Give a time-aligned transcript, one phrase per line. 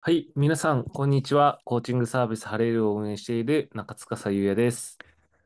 [0.00, 1.60] はい、皆さん、こんにちは。
[1.64, 4.98] コーチングサービスハレルを運営している中塚さゆやです。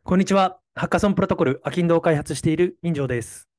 [0.03, 0.58] こんにちは。
[0.74, 3.50] ハッカソンプロトコル、アキンドを開発している院長です。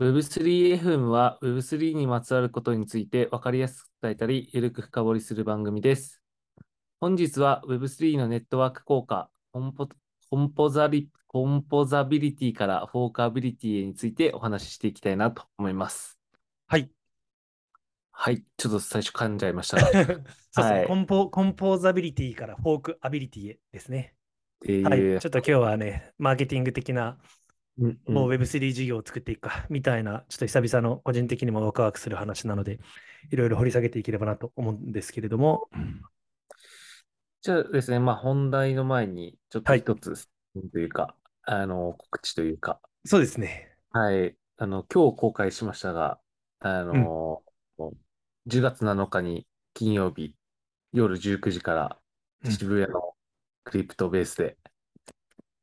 [0.00, 6.22] Web3FM は Web3 にまつわることについて分かりやすく伝えたり、ゆるく深掘りする番組です。
[6.98, 9.86] 本日は Web3 のネットワーク効果、コンポ
[10.30, 16.16] コンポザリコンポザビリティからフォーカビリティについてお話ししていきたいなと思います。
[16.68, 16.88] はい。
[18.12, 21.28] はい、ちょっと最初噛んじゃいましたが、 そうですね、はいコンポ。
[21.30, 24.14] コンポーザビリティからフォークアビリティへですね。
[24.64, 25.20] っていう、はい。
[25.20, 27.18] ちょっと今日はね、マーケティング的な、
[27.78, 32.78] うんうんもう Web3 事業を作っていくか、みたいな、ちょっと久々の個人的にもワクワクする話なので、
[33.32, 35.68] いろいろ掘り下げていければなと思うんですけれども、
[37.42, 40.28] じゃあですね、まあ本題の前に、ちょっとはい一つ、
[40.72, 41.16] というか、
[41.46, 43.70] あの、告知というか、そうですね。
[43.90, 46.18] はい、あの、今日公開しましたが、
[46.60, 47.42] あの、
[48.46, 50.34] 10月7日に金曜日、
[50.92, 51.98] 夜19時から
[52.44, 53.14] うん渋谷の
[53.64, 54.56] クリプトベースで、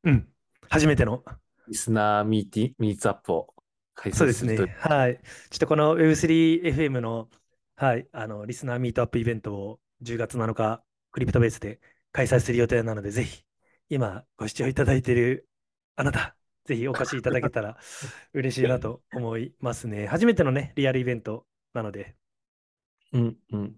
[0.04, 0.28] うん。
[0.68, 1.22] 初めての
[1.68, 3.54] リスナーミーティミーツアップを
[3.94, 4.76] 開そうです催するというね。
[4.78, 5.20] はい。
[5.50, 7.28] ちょっとこの Web3FM の、
[7.76, 13.44] はい、あの、リスナーミートアップイベントを10月7日、クリプトベースで開催する予定なので、ぜひ、
[13.88, 15.48] 今ご視聴いただいている
[15.96, 17.76] あなた、ぜひお越しいただけたら
[18.32, 20.06] 嬉しいなと思いますね。
[20.06, 22.16] 初めてのね、リアルイベントなので、
[23.12, 23.76] うんうん。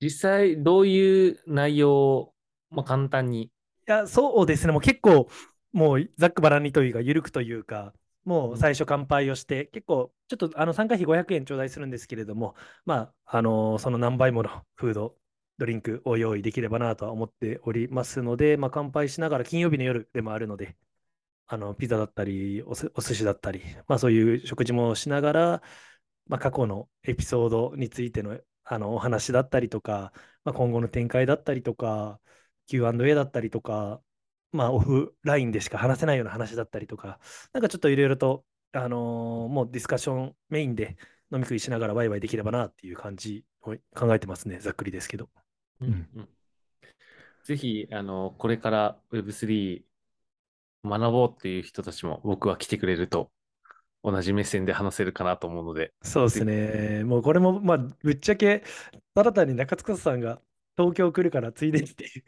[0.00, 2.34] 実際、どういう内容を、
[2.70, 3.50] まあ、簡単に、い
[3.86, 4.72] や、そうですね。
[4.72, 5.28] もう結構、
[5.72, 12.54] もうざっくばらんにというか、緩くというか、もう最初乾杯をして、結構、ちょっとあの参加費500円頂戴するんですけれども、
[12.86, 15.16] まあ、あのその何倍ものフード、
[15.58, 20.76] ドリンクを用意できればなとは思っておりますので、まあ、乾杯しながら金曜日の夜でもあるので、
[21.46, 25.62] あのピザだったりおす、お寿司だったり、まあ、そういう食事もしながら、
[26.26, 30.12] まあ、過去のエピソードについてのあのお話だったりとか、
[30.44, 32.20] まあ、今後の展開だったりとか、
[32.66, 34.00] Q&A だったりとか、
[34.52, 37.20] まあ、オフラインでしか話せないような話だったりとか、
[37.52, 40.96] なんかちょっといろいろと、あのーもうディスカッションメインで
[41.32, 45.28] 飲み食いしながらワイワイできればなっていう感じを考えてますね、ざっくりですけど。
[45.80, 46.08] うん。
[46.14, 46.28] うん。
[47.44, 49.84] ぜひ、あの、これから Web3
[50.88, 53.30] 学ぼうっていう人たちも僕は来てくれると
[54.04, 57.04] 同じ目線で話せるかなと思うので、そうですね。
[57.04, 58.62] もうこれも、まあ、ぶっちゃけ、
[59.14, 60.40] ただ単に中塚さんが
[60.76, 62.24] 東京来るからついでにっていう、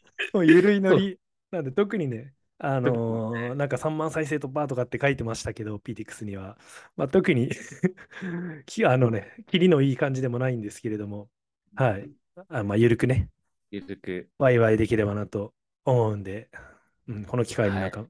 [0.32, 1.18] もうゆるいノリ。
[1.50, 6.58] なんで、特にね、あのーなんか3万再生突破とかって書いてましたけど、PTX には。
[6.96, 7.50] まあ、特に
[8.66, 11.30] きあのね、キリのいい感じでもないんですけれども、
[11.74, 12.10] はい。
[12.48, 13.28] あまあ、ゆるくね、
[13.70, 16.50] ゆるく、ワイワイできればなと思うんで、
[17.08, 18.04] うん、この機会になんか、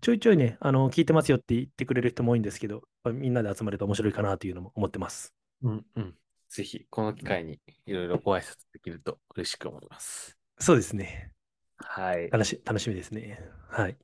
[0.00, 5.34] ちょいちょいね、あの、聞いてますよって言ってくれる人も多いんですけど、まあみんなで集まると面白いかなというのも思ってます。
[5.62, 6.14] うんうん、
[6.48, 10.36] ぜひ、この機会にいろいろご挨拶できると嬉しく思います。
[10.58, 11.30] そうですね。
[11.78, 12.30] はい。
[12.30, 13.40] 楽し、楽しみですね。
[13.68, 13.96] はい。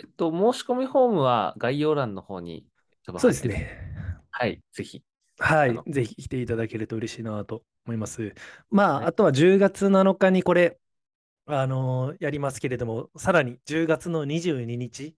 [0.00, 2.66] えっと、申し込みフォームは概要欄の方に
[3.18, 3.30] そう。
[3.30, 3.70] ですね。
[4.30, 5.02] はい、ぜひ。
[5.38, 5.78] はい。
[5.88, 8.34] ぜひ来ていただけると嬉しいなと思います。
[8.70, 10.78] まあ、はいあとは10月7日にこれ、
[11.46, 15.16] あのーやりますけれども、さらに10月の22日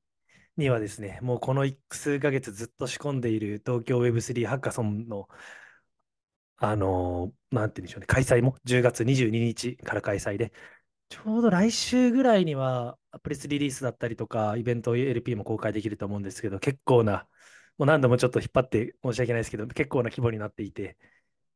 [0.57, 5.29] にはですね、もうこの数ヶ月ずっと仕込んでいる東京 Web3 ハッカソンの、
[6.59, 10.53] あのーなんて言うんでしょうね、開催も10月22日から開催で、
[11.11, 17.29] ちょうど来週ぐらいにはプレスリリースだったりとか、イベント LP も公開できると思うんですけど、結構な、
[17.79, 20.99] もう何度もちょっと引っ張って申し訳ないですけど、結構な規模になっていて、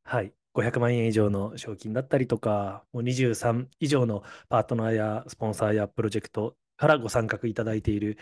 [0.05, 8.17] はい、500万円以上の賞金だったりとか、もう23以上のパートナーやスポンサーやプロジェクトからご参画いただいている、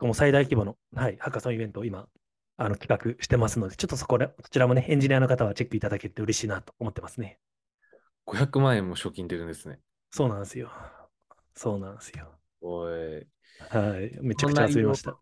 [0.00, 2.08] もう最大規模の、はい、ハッカソンイベントを今、
[2.56, 7.38] あの企画してますので、ちょっとそこで、そちらもね、エンジニアの方はチェックいただけると嬉しいなと思ってますね。
[8.26, 9.78] 500万円も賞金出るんですね。
[10.10, 10.70] そうなんですよ。
[11.54, 12.32] そうなんですよ。
[12.60, 13.26] おい。
[13.70, 15.18] はい、めちゃくちゃ集めました。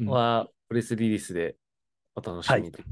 [0.00, 1.56] うんは、プレスリリースで
[2.14, 2.84] お楽しみにとい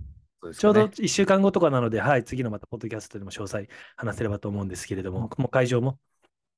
[0.54, 0.92] ちょうどかね。
[0.98, 5.98] 1週間後とかなので、はい、次のまたポッドキャストでも詳細話せればと思うんですけれども、もう会場も、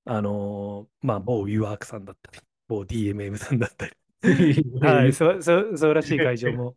[0.05, 2.39] あのーまあ、某 UWork さんだったり、
[2.69, 3.93] 某 DMM さんだったり、
[4.81, 6.77] はい、そそそうらしい会場も、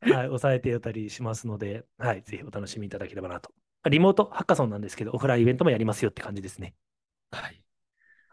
[0.00, 3.50] はい、抑えてよたりしますので、はい、ぜひお楽しみいただければなと。
[3.90, 6.74] リモートハッカソンなんですけど、オフラインイベントもやりますよって感じですね。
[7.30, 7.62] はい。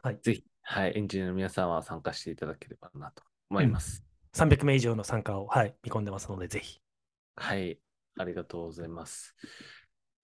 [0.03, 4.03] はいぜひ、はい、エンジニアの皆さんは参加していただければなと思います。
[4.33, 6.79] 300名以上の参加を、はい、見込んでますので、ぜひ。
[7.35, 7.77] はい、
[8.17, 9.35] ありがとうございます。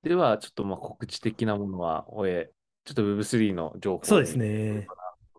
[0.03, 2.51] では、ちょっとまあ告知的なものは終え、
[2.85, 4.47] ちょっと Web3 の情報そうですにね。
[4.69, 4.87] うん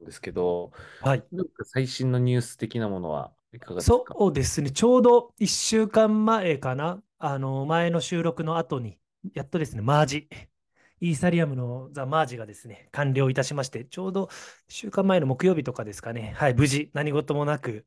[0.04, 0.70] ですけど、
[1.02, 1.24] はい。
[1.32, 4.14] なんか最新のニュース的なものはいかがですか？
[4.16, 9.00] そうですね、ちょうど1週間前かな、あの前の収録の後に、
[9.34, 10.28] やっとですね、マージ、
[11.00, 14.28] イーサリアムのザ・マージがですね、完了いたしまして、ちょうど1
[14.68, 17.84] 週間前の木曜日とかですかね、はい、無事、何事もなく、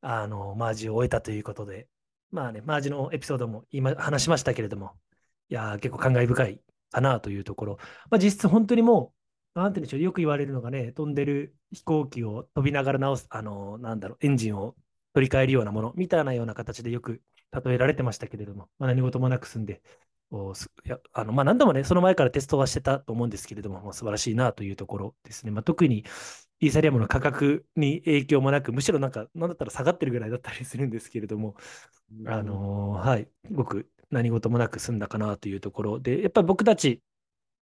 [0.00, 1.88] あのマージを終えたということで、
[2.30, 4.92] まあね、マージのエピソードも今話しましたけれども、
[5.48, 6.60] いや、結構感慨深い
[6.90, 7.78] かなというところ、
[8.10, 9.12] まあ、実質本当にも
[9.54, 14.76] う、なんて言うんでしょう、よく言われるのがね、飛んでる飛行機を飛びながら直す、あのなんだろう、エンジンを
[15.14, 17.20] 取り替えるようなものみたいなような形でよく
[17.64, 19.82] 例えられてましたけれども、まあ、何事もなく済んで、
[20.30, 25.50] おすいやあのまあ、何度もね、その前からテストはしてたと思うんですけれども、まあ、素晴らしいなというところですね。
[25.50, 26.04] まあ、特に
[26.60, 31.56] イーサリアムの価格に影響もなく、むしろなんか、なんだったら下がってるぐらいだったりするんですけれども、
[32.26, 37.02] あのーはい、すごく何事もなく済んだかなというところで、やっぱり僕たち、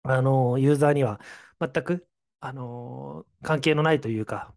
[0.02, 1.20] あのーユーザーには
[1.60, 2.06] 全く、
[2.40, 4.54] あのー関係のないというか、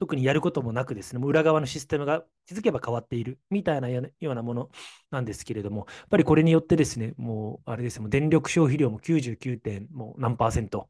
[0.00, 4.70] 特にやることもなくですね、もう裏側のシステムが気づけば変わっているみたいなようなもの
[5.10, 9.60] なんですけれども、やっぱりこれによってですね、もうあれですよ、もう電力消費量も 99.
[9.60, 10.88] 点もう何パーセント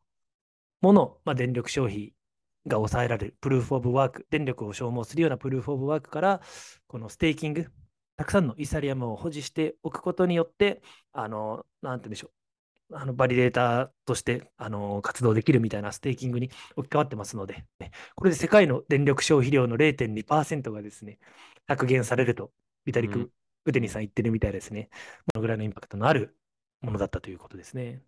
[0.81, 2.14] もの、まあ、電力消費
[2.66, 6.40] が抑えられる、 Proof of Work、電力を消耗するような Proof of Work から、
[6.86, 7.66] このステーキング、
[8.19, 10.82] たくさんのイーサリアムを保持しておくことによって、
[11.12, 12.31] あの、なんて言うんでしょ
[12.91, 21.19] う、あのバリデータとしてあの活動できるみたいなステーキングに置き換わってますので、ねこれで世界の電力消費量の0.2%がですね、
[21.69, 22.53] 削減されると、
[22.85, 23.31] ビタリクうん・
[23.67, 24.88] ウデニさん言ってるみたいですね。
[25.32, 26.37] このぐらいのインパクトのある
[26.81, 28.03] ものだったということですね。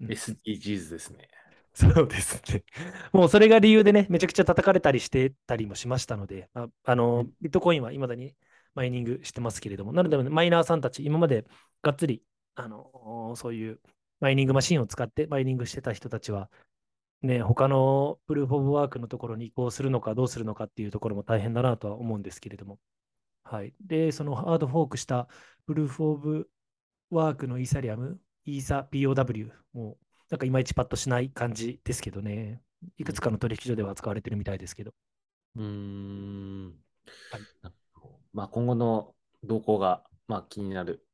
[0.00, 1.28] うん SDGs ですね。
[1.74, 2.64] そうですね。
[3.12, 8.34] もうそれが理由でね、めちゃくちゃ叩かれたりしてたりもしましたので、ああのうんビットコインはいまだに
[8.74, 11.44] マイニングしてますけれども、なので、マイナーさんたち、今まで
[11.82, 12.22] がっつり
[12.54, 13.80] あのそういう
[14.20, 16.50] マイニングマシンを使ってマイニングしてた人たちは、
[17.22, 22.78] ね、他のプルーフ・オブ・ワークのところに移行するのかどうするのかっていうところも大変だなとは思うんですけれども。
[23.42, 23.74] はい。
[23.80, 25.28] で、そのハードフォークした
[25.66, 26.48] プルーフ・オブ・
[27.10, 29.98] ワークのイーサリアム、イーサ POW も
[30.30, 32.62] なんかいまいちパッとしない感じですけどね。
[32.98, 34.94] いくつかの取引所では使われてるみたいですけど。
[35.56, 36.66] うーん。
[36.66, 37.83] はい
[38.34, 39.14] まあ、今後の
[39.44, 41.06] 動向が、まあ、気になる。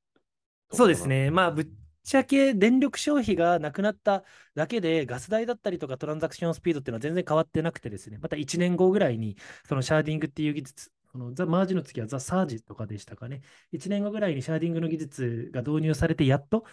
[0.73, 1.07] そうです。
[1.07, 1.31] ね。
[1.31, 1.69] まあ、ぶっ
[2.03, 4.25] ちゃけ電力消費がなくなった
[4.55, 9.37] だけで、ガス代だったりとかトランザクションスピードっていうのは全然変わってなくてですね、また1年後ぐらいに、
[9.69, 13.43] そのシャーディングっていう技術、このザ・マージの次はザ・サージとかでしたかね。
[13.73, 16.65] 1年後ぐらいにシャーディングの技術が導入されて、やっと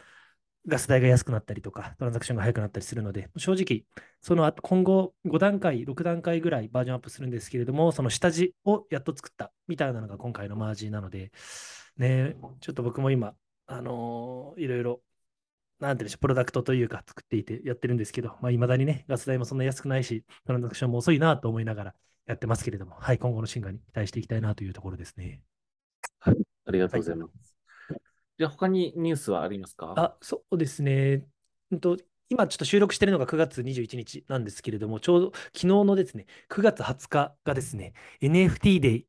[0.67, 3.85] ガス代が安くなったりとか、トランザクションが速くなったりするので、正直、
[4.21, 11.31] その後今後5段階、6段階ぐらいバージョンアップするんですけれども、その下地をやっと作ったみたいなのが今回のマージなので、
[11.97, 13.33] ね、ちょっと僕も今、
[13.67, 15.01] あのーいろいろ、
[15.79, 25.41] なんていうんでしょう、プロダクトというか作っていてやってるんですけど、まあ、未だにね、ガス代もそんな安くないし、トランザクションも遅いなと思いながらやってますけれども、はい、今後の進化に期待していきたいなというところですね。
[26.19, 27.46] はいありがとうございます。
[28.37, 29.93] じゃあ、他にニュースはありますか？
[29.97, 31.25] あ、そうですね。
[31.71, 31.97] うんと、
[32.29, 39.07] 今ちょっと収録しているのが9月21日なんですけれども、ちょうど昨日のですね、9月20日がですね、NFT デイ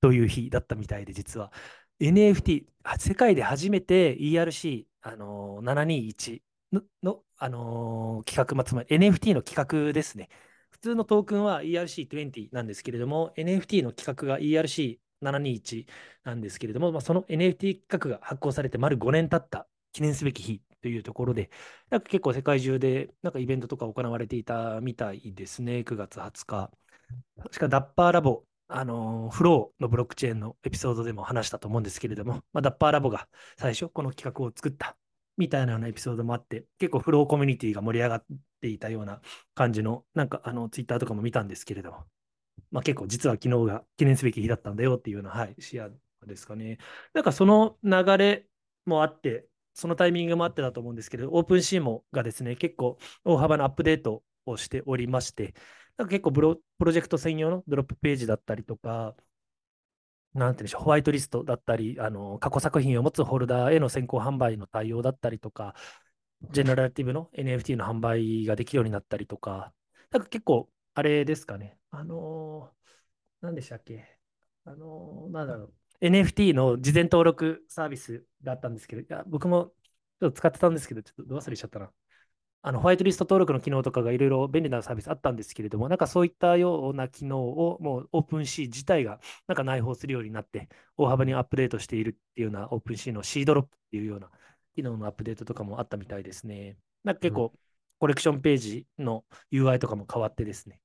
[0.00, 1.52] という日だったみたいで、実は。
[2.00, 2.66] NFT、
[2.98, 6.42] 世界で初めて ERC、あのー721
[6.72, 10.28] のの、あのー企画、まあ、つまり NFT の企画ですね。
[10.70, 15.86] 普通のトークンは ERC20 なんですけれども、NFT の企画が ERC 721
[16.24, 21.50] なんですけれども、まあ、その NFT 企画が発行されて丸5年経った記念すべき日というところで、
[21.90, 26.70] なんか結構世界中でなんかイベントとか行われていたみたいですね、9月20日。
[27.42, 34.96] 確かダッパーラボ、あのフローのブロックチェーンのエピソードでも話したと思うんですけれども、まあ、ダッパーラボが最初この企画を作った
[35.36, 38.24] みたいなようなエピソードもあって、結構フローコミュニティが盛り上がっ
[38.60, 39.20] ていたような
[39.54, 42.04] 感じの、なんかあのツイッターとかも見たんですけれども、
[42.70, 46.78] まあ、結構実は昨日が記念すべき日だったんだよっていうような、はい、シェアですかね。
[47.14, 48.46] なんかその流れ
[48.84, 55.54] もあって、そのタイミングもあってだと思うんですけど、オープンシーモがですね、結構大幅なアップデートをしておりまして、
[55.96, 59.14] なんか結構ブロプロジェクト専用のドロップページだったりとか、
[60.34, 65.74] なんていうんでしょう、ホワイトリストだったり、あの過去作品を持つホルダーへの先行販売の対応だったりとか、
[66.50, 69.72] ジェネラティブの NFT の販売ができるようになったりとか、
[70.10, 74.18] なんか結構、あれですかね、あのー、何でしたっけ、
[74.64, 75.72] あのー、なんだろう、
[76.06, 79.72] NFT の事前登録サービスがあったんですけど、いや僕も
[80.20, 81.90] ちょっと使ってたんですけど、ちょっとど忘れしちゃったな。
[82.60, 94.28] あのホワイトリスト登録の機能とかがいろいろ便利なサービスあったんですけれども、なんかそういったような機能をもう OpenSea 自体がなんか内包するようになって、大幅にアップデートしているっていうようなオープンシーの C ドロップっていうような
[94.74, 96.76] 機能のアップデートとかもあったみたいですね。
[97.04, 97.52] なんか結構
[98.00, 100.80] コレクションページの UI とかも変わってですね、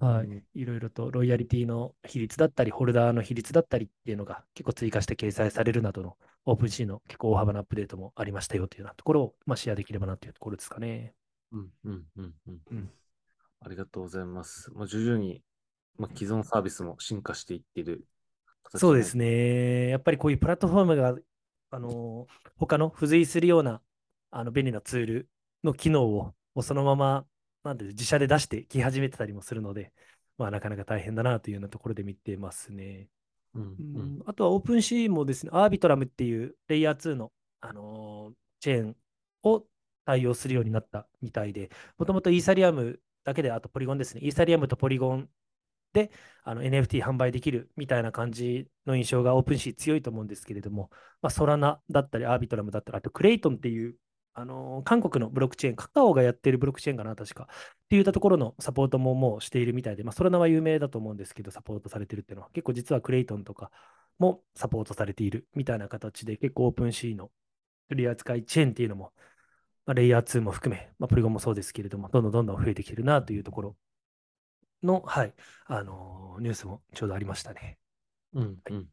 [0.00, 0.42] はい。
[0.54, 11.14] いろいろとロイヤリティの比率だったり、ホルダーの比率だったりっていうのが結構追加して掲載されるなどのオープンシーの結構大幅なアップデートもありましたよというようなところを、まあ、シェアできればなというところですかね。
[11.52, 12.90] うんうんうんうんうん
[13.60, 14.70] ありがとうございます。
[14.74, 15.42] まあ、徐々に、
[15.96, 18.04] まあ、既存サービスも進化していっている
[18.62, 19.88] 形そうですね。
[19.88, 21.16] やっぱりこういうプラットフォームが、
[21.70, 23.80] あの他の付随するような
[24.30, 25.28] あの便利なツール
[25.64, 27.24] の機能をもうそのまま
[27.64, 29.92] なんていうの自社で出してき始めてたりもするので、
[30.38, 33.08] まあ、なかなか大変だなというようなところで見てますね。
[33.54, 34.18] うんううん。
[34.18, 38.96] んあとは OpenSea もですね、 Arbitrum っていうレイヤー2の、あのーチェーン
[39.42, 39.66] を
[40.06, 45.28] 対応するようになったみたいで、もともとイーサリアムだけで、あとポリゴンですね、イーサリアムとポリゴン
[45.92, 46.10] で
[46.42, 50.90] あの NFT 販売できるみたいな感じの印象が OpenSea 強いと思うんですけれども、
[51.22, 53.96] まあ、ソラナだったり、 Arbitrum だったり、あとクレイトンっていう、
[54.34, 57.44] あのー韓国のブロックチェーン、カカオがやってるブロックチェーンかな、確か。
[57.44, 63.70] っていったところのサポートももうしているみたいで、まあ、ソラナは有名だと思うんですけど、サポートされてるっていうのは、結構実はクレイトンとか
[64.18, 67.30] もサポートされているみたいな形で、結構 OpenSea の
[67.88, 69.12] 取り扱いチェーンっていうのも、
[69.86, 73.76] まあ、レイヤー2も含め、まあ、ポリゴンもそうですけれども、どんどんどんどん増えてきてるなというところ
[74.82, 75.34] の、はい、
[75.66, 77.78] あのーニュースもちょうどありましたね。
[78.32, 78.88] うんうん。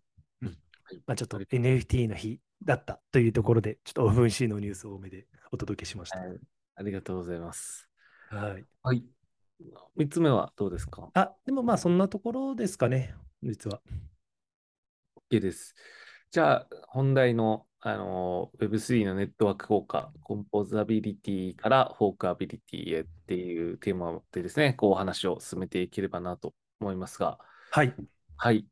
[1.08, 6.20] まあ、ちょっと NFT の日だったというところで、ちょっと OpenSea のニュースを多めでお届けしました。
[6.20, 6.40] はい
[6.74, 7.88] ありがとうございます。
[8.30, 8.66] はい。
[8.82, 9.04] はい。
[9.98, 11.10] 3つ目はどうですか？
[11.14, 13.14] あ、でもまあそんなところですかね、
[13.44, 13.82] 実は。
[15.30, 15.76] ?OK です。
[16.32, 27.38] じゃあ、本題の、あの Web3 のネットワーク効果、コンポーザビリティからフォークアビリティへっていうテーマでですね、こうお話を進めていければなと思いますが、
[27.72, 27.94] はい。
[28.38, 28.66] はい。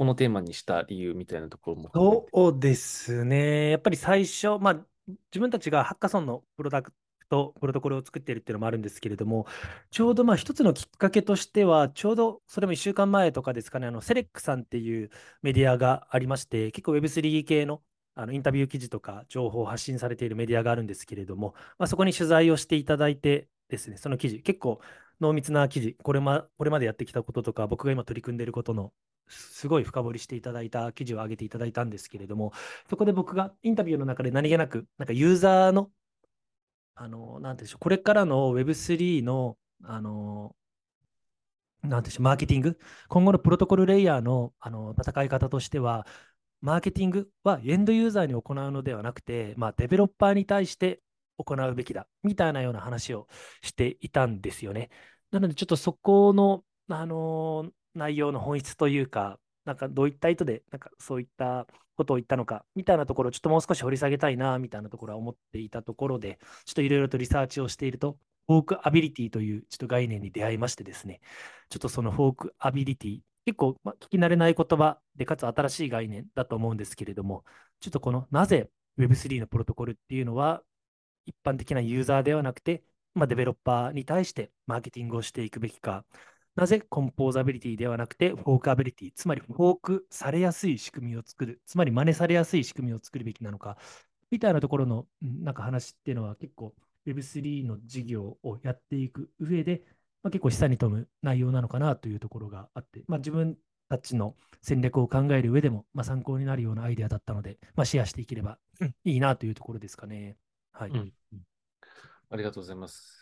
[0.00, 1.90] このテーマにした理由みたいなところも。
[2.32, 3.68] そうですね。
[3.68, 4.74] やっぱり最初、まあ、
[5.30, 6.94] 自分たちがハッカソンのプロダク
[7.28, 9.46] ト、プロトコルを作っているっていうのもあるんですけれども、
[9.90, 15.10] ちょうどまあ一つのきっかけとしては、ちょうどそれも1週間前とかですかね、あのセレックさんっていう
[15.42, 17.82] メディアがありまして、結構 Web3 系の
[18.14, 24.80] あのインタビュー記事とか情報を発信されているメディアがあるんですけれども、まあ、そこに取材をしていただいてですね、その記事、結構
[25.20, 28.94] 濃密な記事、これまこれまでやってきたこととか、僕が今取り組んでいることの
[29.30, 32.52] すごい深掘りしていただいた記事を上げていただいたんですけれども、
[32.88, 35.90] そこで僕がインタビューの中で何気なく、なんかユーザーの、
[36.94, 40.54] あの、なんていうんでしょう、これからの Web3 の、あの、
[41.82, 46.06] なんていうんでしょう、マーケティング、今後のプロトコルレイヤーの、あの戦い方としては、
[46.60, 51.00] マーケティングはエンドユーザーに行うのではなくて、まあ、デベロッパーに対して
[51.38, 53.28] 行うべきだ、みたいなような話を
[53.62, 54.90] していたんですよね。
[55.30, 61.66] なので、ちょっとそこの、あの内容の本質というか、なんかどういった意図で、なんかそういった
[61.96, 71.20] ことを言ったのか、みたいなところをちょっともう少し掘り下げたいな、みたいなところは思っていたところで、ちょっといろいろとリサーチをしていると、フォークアビリティというちょっと概念に出会いましてですね、
[71.68, 77.44] ちょっとそのフォークアビリティ、結構、まあ、聞き慣れない言葉で、かつ新しい概念だと思うんですけれども、
[77.80, 80.62] ちょっとこのなぜ Web3 のプロトコルっていうのは、
[81.26, 82.82] 一般的なユーザーではなくて、
[83.14, 86.04] まあ、デベロッパーに対してマーケティングをしていくべきか、
[86.56, 93.78] なぜコンポーザビリティではなくてフォークアビリティ、つまりフォークされやすい仕組みを作る、つまり真似されやすい仕組みを作るべきなのか、
[94.30, 96.74] みたいなところのうんなんか話っていうのは結構
[97.06, 99.82] Web3 の事業をやっていく上で、
[100.22, 103.56] まあ、結構示唆に富む内容なのかなというところがあって、まあ、自分
[103.88, 110.36] たちの戦略を考える上でも、まあ、参考になるようなアイデアだったので、まあ、シェアしていければうんいいなというところですかね。
[110.72, 110.90] はい。
[110.90, 111.12] うん
[112.30, 113.19] ありがとうございます。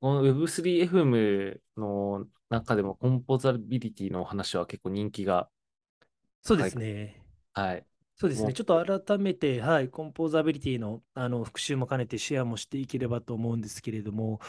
[0.00, 5.48] この Web3FM の中でもコンポザビリティのお話は結構人気が、
[6.42, 7.22] そうですね。
[7.52, 7.84] はい。
[8.14, 8.52] そうですね。
[8.52, 14.40] ちょっと改めて、はい、コンポーザビリティの、あの復習も兼ねてシェアもしていければと思うんですけれども、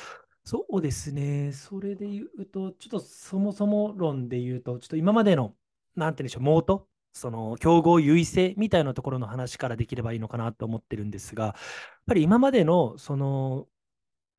[0.46, 1.51] そうですね。
[1.51, 5.56] それで言うと、ちょっとそもそも論で言うと、ちょっと今までの、
[5.96, 11.54] なんて言うんでしょう、モート、その競合優位性みたいなところの話からできればいいのかなと思ってるんですが、やっ
[12.06, 13.68] ぱり今までの、その、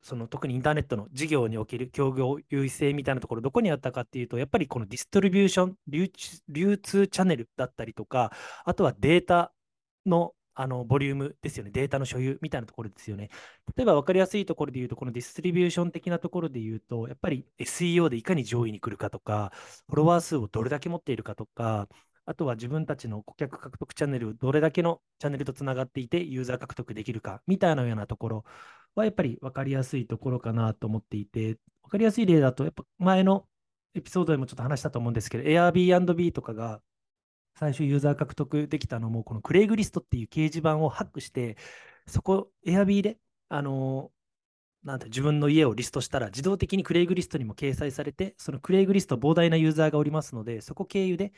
[0.01, 8.31] その特にインターネットの事業における競合優位性みたいなところ、どこにあったかっていうと、やっぱりこのディストリビューション、流通流通チャンネルだったりとか、
[8.65, 9.53] あとはデータ
[10.05, 13.29] のあのボリュームですよね、データの所有みたいなところですよね。
[13.77, 19.53] 例えば分かりやすいところで言うと、このディストリビューション的なところで言うと、やっぱり SEO でいかに上位に来るかとか、
[19.87, 21.87] フォロワー数をどれだけ持っているかとか、
[22.25, 28.45] あとは自分たちの顧客獲得チャンネルを、どれだけのチャンネルとつながっていて、ユーザー獲得できるかみたいなようなところ
[28.99, 33.47] は、やっぱり分かりやすいところかなと思っていて、分かりやすい例だと、やっぱ前の
[33.95, 36.81] エピソードでもちょっと話したと思うんですけど、Airbnb とかが
[37.55, 41.57] 最初ユーザー獲得できたのも、このクレイグリストっていう掲示板をハックして、
[42.07, 44.11] そこ、Airb で、あの
[44.83, 51.33] なんて自分の家をリストしたら自動的にクレイグリストにも掲載されて、そのクレイグリスト膨大なユーザーがおりますので、そこ経由で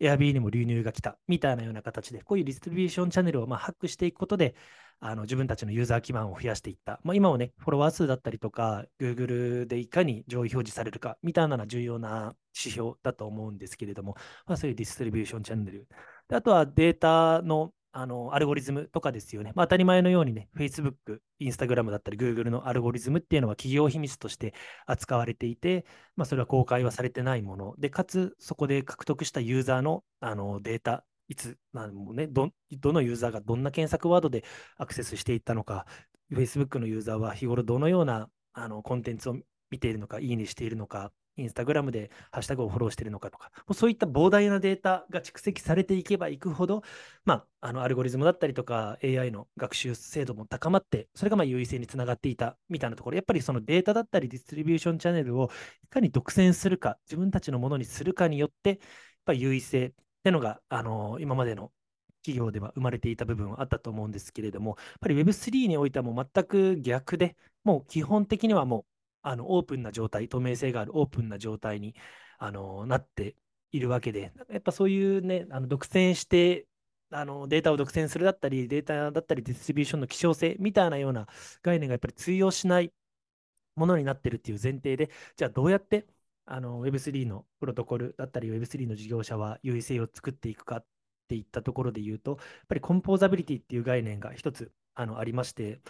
[0.00, 4.54] Airb にも流入が来たみたいなような形で、こういうディストリビューションチャンネルをまハックしていくことで、
[5.06, 6.98] あの自分たちのユーザー基盤を増やしていった。
[7.04, 15.86] まあ、今もね、フォロワー数だったりとか、Google でいかに上位表示されるかみたいなのは重要な指標だと思うんですけれども、まあ、そういうディストリビューションチャンネル。
[16.26, 19.52] であとはデータのあのアルゴリズムとかですよね。
[19.54, 20.94] まあ、当たり前のようにね、Facebook、
[21.38, 24.54] Instagram だったり Google のアルゴリズムっていうのは企業秘密として
[24.86, 25.84] 扱われていて、
[26.16, 34.44] まあ、それは公開はされてないもので、かつそこで獲得したユーザーのあのデータ、いつ、まあもねど、どのユーザーがどんな検索ワードで
[34.76, 35.86] アクセスしていったのか、
[36.32, 39.36] Facebook のユーザーは日頃どのようなあのコンテンツを
[39.70, 46.82] 見ているのか、いいねしているのか、インスタグラムでハッシュタグをフォローしているのかとか、もうそういった膨大なデータが蓄積されていけばいくほど、
[47.24, 55.50] まあ、あのアルゴリズムだったりとか AI の学習精度も高まって、それがまあ優位性につながっていたみたいなところ、やっぱりそのデータだったりディストリビューションチャンネルを
[55.82, 58.78] いかに独占するか、自分たちのものにするかによって、やっ
[59.24, 59.92] ぱ優位性
[60.24, 61.70] ってのが、あの今までの
[62.24, 68.84] 企業では生まれていた部分はあったと思うんですけれども、やっぱり Web3 においてはもう全く逆で、もう基本的にはもう
[69.20, 71.94] あのオープンな状態、透明性があるオープンな状態に
[72.38, 73.36] あのなって
[73.70, 76.66] いるわけで、やっぱそういうね、あの独占して
[77.10, 81.26] あのデータを独占するだったり、データだったり、ディストリビューションの希少性みたいなような
[81.62, 82.92] 概念がやっぱり通用しない
[83.76, 86.06] ものになってるっていう前提で、じゃあどうやって
[86.46, 90.84] あの Web3 のプロトコルだったり、Web3 の事業者は優位性を作っていくかっ
[91.28, 95.80] ていったところで言うと、やっぱりコンポーザビリティっていう概念が一つあのありまして、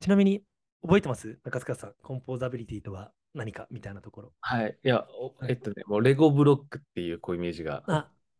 [0.00, 0.42] ちなみに
[0.82, 1.38] 覚えてます？
[1.44, 4.32] 中塚さん、コンポーザビリティとは何かみたいなところ。
[4.40, 4.76] はい。
[4.84, 5.06] いや、
[5.48, 7.82] えっとね、もうレゴブロックっていうこうイメージが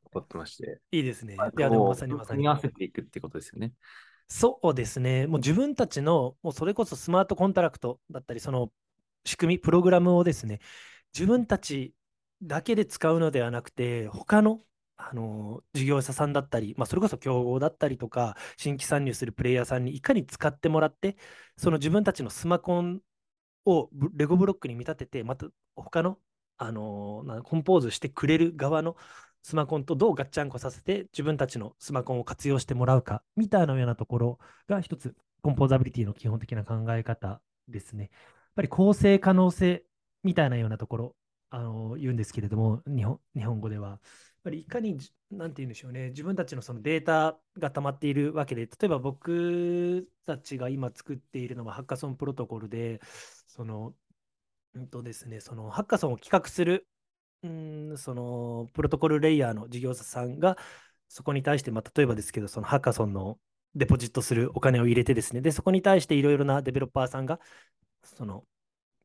[0.04, 0.80] 起こってまして。
[0.90, 1.34] いいですね。
[1.34, 2.38] いや、でもまさにまさに。
[2.38, 3.72] 組み合わせていくってことですよね。
[4.28, 5.26] そうですね。
[5.26, 8.70] もう自分たちの、もうそれこそスマートコントラクトだったり、その
[9.24, 10.60] 仕組み、プログラムをですね、
[11.14, 11.94] 自分たち
[12.42, 14.60] だけで使うのではなくて、他の
[14.96, 21.16] あの事業者さんだったり、まあ、それこそ競合だったりとか、新規参入するプレイヤーさんにいかに使ってもらって、
[21.56, 23.00] その自分たちのスマコン
[23.64, 26.18] をレゴブロックに見立てて、また他の、
[26.58, 28.96] あの、コンポーズしてくれる側の
[29.42, 38.04] スマコンとどうガッチャンコさせて自分たちのスマコンを活用してもらうかみたいなようなところが一つコンポーザビリティの基本的な考え方ですね。
[38.04, 38.10] やっ
[38.56, 39.84] ぱり構成可能性
[40.24, 41.16] みたいなようなところ、
[41.50, 44.00] あの、言うんですけれども、日本日本語ではやっ。
[44.44, 44.98] ぱりいかに、
[45.30, 53.00] なんて言うんでしょうね、自分たちのそのデータが溜まっているわけで、例えば僕たちが今作っているのはハッカソンプロトコルで、
[53.46, 53.94] その、
[54.74, 56.86] うんとですね、そのハッカソンを企画する、
[57.42, 60.58] うん、そのプロトコルレイヤーの事業者さんが、
[61.08, 63.38] そこに対して、まあ、例えばですけど、そのハッカソンの
[63.74, 67.40] デポジットするお金を入れてですね、で、そこに対していろいろなデベロッパーさんが、
[68.02, 68.44] その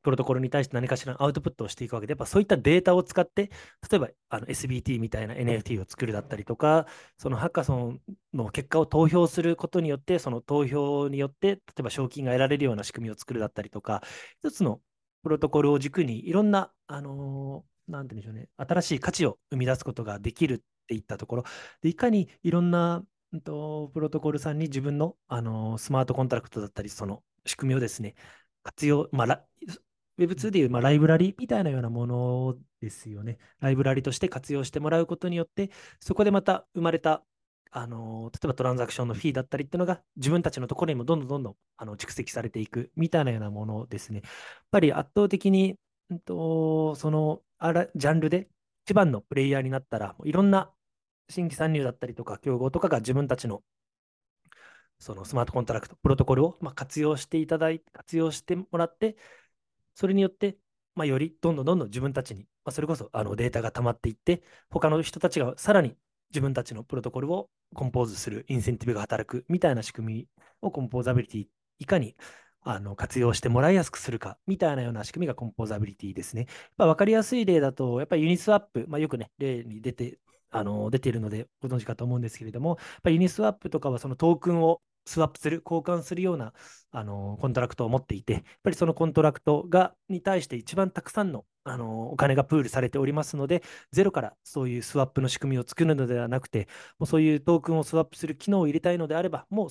[0.09, 3.51] プロトコルに対して何かしらのアウトプットをしていくわけで、やっぱそういったデータを使って、
[3.91, 6.87] 例えばあの SBT みたいな NFT を作るだったりとか、
[7.19, 8.01] そのハッカソン
[8.33, 14.01] の結果を投票することによって、その投票によって、例えば賞金が得られるような仕組みを作るだったりとか、
[14.39, 14.81] 一つの
[15.21, 21.43] プロトコルを軸にいろんな、あのー、なんて言うんでしょうね、新しい価値を生み出すことができるっていったところ、
[21.83, 23.03] でいかにいろんな、
[23.35, 28.15] んと、プロトコルさんに自分の、あのー、スマートコントラクトだったり、その仕組みをですね、
[28.63, 29.45] 活用、まあ、
[30.19, 33.37] Web2 でいう、まあ、ライブラリみたいなようなものですよね。
[33.59, 37.23] ライブラリとして活用してもらうことによって、そこでまた生まれた、
[37.71, 44.21] あの例えばトランザクションのフィーだったりっていうのが自分たちのところにもどんどんどんどんあの蓄積されていくみたいなようなものですね。
[44.23, 44.31] やっ
[44.71, 45.77] ぱり圧倒的に、
[46.09, 48.49] うんと、そのあらジャンルで
[48.85, 50.71] 一番のプレイヤーになったら、いろんな
[51.29, 53.61] 新規参入だったりとか、競合とかが自分たちの
[54.99, 59.15] そのスマートコントラクト、プロトコルをま活用していただいて、活用してもらって、
[59.99, 60.55] それによって、
[60.95, 65.97] まあ、よりどんどんどんどん自分たちに、まあ、それこそあのデータが溜まっていって、他の人たちがさらに
[66.31, 70.27] 自分たちのプロトコルをコンポーズするインセンティブが働くみたいな仕組み
[70.61, 71.45] をコンポーザビリティ、
[71.79, 72.15] いかに
[72.61, 76.47] あの活用してもらいやすくするかみたいなような仕組みがコンポーザビリティですね。
[76.77, 80.17] まあ、分かりやすい例だと、やっぱりユニスワップ、まあ、よくね、例に出て、
[80.49, 86.53] あの出ているのでご存知かと思うんですけれども、やっぱユニスワップとかはそのトークンをスワップする、交換するような
[86.91, 99.69] あのコントラクトを持っていて、やっぱりそのコントラクトがに対して一番たくさんのあのお金がプールされておりますので、ゼロからそういうスワップの仕組みを作るのではなくて、もうそういうトークンをスワップする機能を入れたいのであれば、もう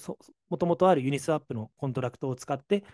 [0.49, 2.85] もともとあるユニスワップのコントラクトを使って、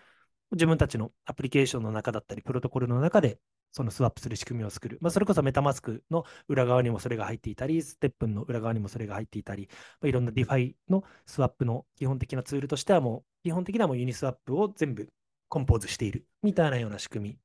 [0.51, 3.39] 自分たちのアプリケーションの中だったり、プロトコルの中で
[3.75, 4.97] そのスワップする仕組みを作る。
[5.01, 9.67] まあ、それこそメタマスクの裏側にもそれが入っていたり、ステップの裏側にもそれが入っていたり、
[9.99, 15.09] まあ、いろんな DeFi のスワップの基本的なツールとしてはもう、基本的にはもうユニスワップを全部
[15.49, 17.37] コンポーズしているみたいなような仕組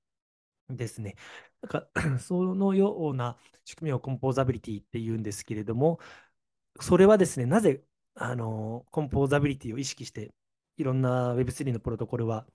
[0.71, 1.17] みですね。
[1.63, 1.89] なんか
[2.21, 5.99] そのような仕組みをコンポーザビリティっていうんですけれども、
[6.81, 7.83] それはですね、なぜ
[8.15, 10.31] あのコンポーザビリティを意識して、
[10.77, 12.47] いろんな Web3 のプロトコルは、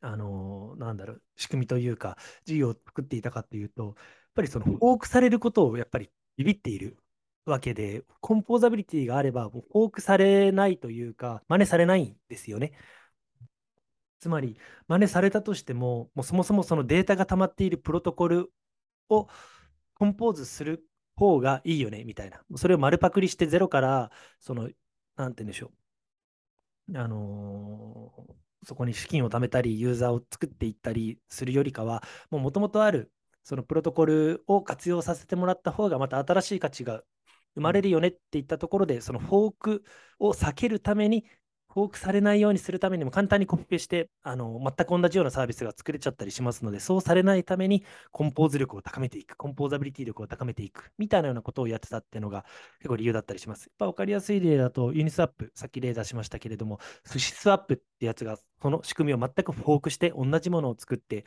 [0.00, 3.94] あのなんだろう、仕組みというか、事業を作っていたかというと、やっ
[4.34, 6.98] ぱりそのフォークされることをやっぱりビビっている
[7.46, 12.72] わけで、コンポーザビリティがあれば、フォークされないというか、真似されないんですよね。
[14.20, 14.56] つまり、
[14.88, 18.50] 真似されたとしても、もうそもそもそのデータが溜まっているプロトコル
[19.10, 19.28] を
[19.94, 22.42] コンポーズする方がいいよね、みたいな。
[22.56, 24.70] それを丸パクリしてゼロから、その、
[25.16, 25.72] なんて言うんでしょ
[26.88, 26.98] う。
[26.98, 33.10] あのー、そこに資金を貯めたり、ユーザーを作っていったりするよりかは、もともとある
[33.44, 37.02] そのプロトコルを活用させてもらった方が、また新しい価値が
[37.54, 39.84] 生まれるよねっていったところで、そのフォーク
[40.18, 41.24] を避けるために、
[41.74, 52.44] フォークされないようにするためにも簡単にコピペして、あの全く同じようなサービスが作れちゃったりしますので、そうされないためにコンポーズ力を高めていく、コンポーザビリティ力を高めていくみたいなようなことをやってたっていうのが
[52.78, 53.64] 結構理由だったりします。
[53.64, 56.78] やっぱ分かりやすい例だと、ユニスワップ、さっき例出しましたけれども、
[57.12, 61.24] スシスワップってやつが、その仕組みを全くフォークして同じものを作って、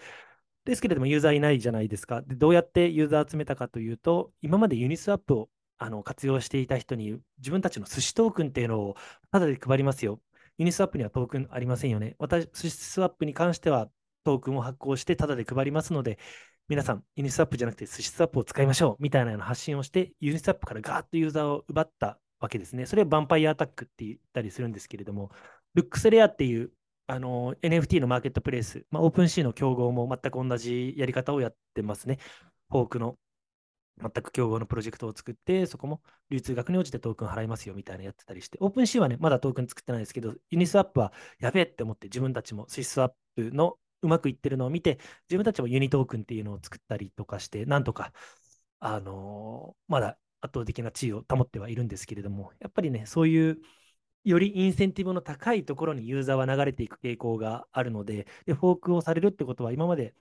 [0.63, 2.21] ですけれども、ユーザーいないじゃないですか。
[2.21, 8.95] でどうやってユーザー集めたかというと、今までユニスワップをあの活用していた人に自分たちのスシトークンっていうのを
[9.31, 10.19] ただで配りますよ。
[10.57, 12.15] ユニスワップにはトークンありませんよね。
[12.19, 13.89] スシスワップに関しては
[14.23, 16.17] トークンを発行してただで配りますので、
[16.67, 22.85] 皆さん、ユニスワップじゃなくてスシスワップを使いましょうみたいなような発信をして、ユニスワップからガーッとユーザーを奪ったわけですね。
[22.85, 25.31] それをヴァンパイアアタックって言ったりするんですけれども、
[25.75, 26.71] ルックスレアっていう
[27.07, 32.19] あの NFT のマーケットプレイス、まあ、オープンシーの競合も全く同じやり方をやってますね。
[32.69, 33.17] フォークの
[33.99, 48.13] 全く競合のプロジェクトを作って、そこも流通額に応じてトークン払いますよみたいなやってたりして、オープンシーはね、まだトークン作ってないですけど、ユニスワップはやべえって思って自分たちもスシスワップのうまくいってるのを見て、自分たちもユニトークンっていうのを作ったりとかして、なんとか、
[48.79, 53.57] あのー、まだ圧倒的な地位を保ってはいるんですけれども、やっぱりね、そういう
[54.23, 60.13] よりインセンティブの高いところにユーザーは流れていく傾向があるので、でフォークをされるってことは、今まで、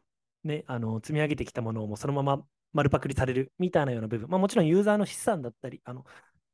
[0.44, 6.08] ね、あの積み上げてきたものをもうそのまま丸パクリされるみたいなような部分、まあ、もちろんユーザーの資産だったり、あのこ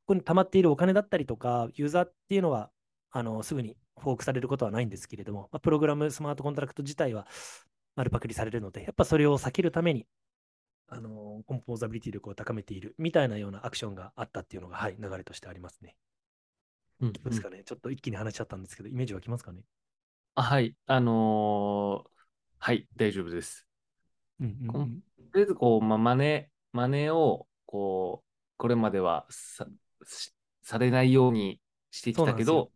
[0.07, 2.69] こに溜まっているお金だったりとか、ユーザーっていうのは
[3.11, 7.27] あのすぐにフォークされることはないんですけれども、まあ、プログラム、スマートコントラクト自体は
[7.95, 10.07] 丸パクリされるので、やっぱそれを避けるために、
[10.87, 15.95] あのコンポーザビリティ力を高めているみたいなようなアクションがあったっていうのが、はい、流れとしてありますね。
[17.01, 19.61] うん、どうですかね、ちょっと一気に話しちゃったんですけど、イメージ湧きますかね？
[20.35, 22.09] あはい、あのー、
[22.59, 23.67] はい、大丈夫です。
[24.39, 24.99] うんうんうん、
[25.33, 29.65] とりあえず、こう、まあ、真似、真似を、こう、これまではさ
[30.61, 32.71] されないようにしてきたけど、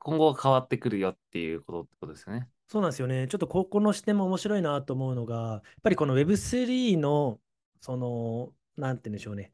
[0.00, 2.48] 今後は変わってくるよっていうことってことですよね。
[2.68, 3.28] そうなんですよね。
[3.28, 7.38] ちょっとここの視点も面白いなと思うのが、やっぱりこの Web3 の、
[7.80, 9.52] その、なんて言うんでしょうね、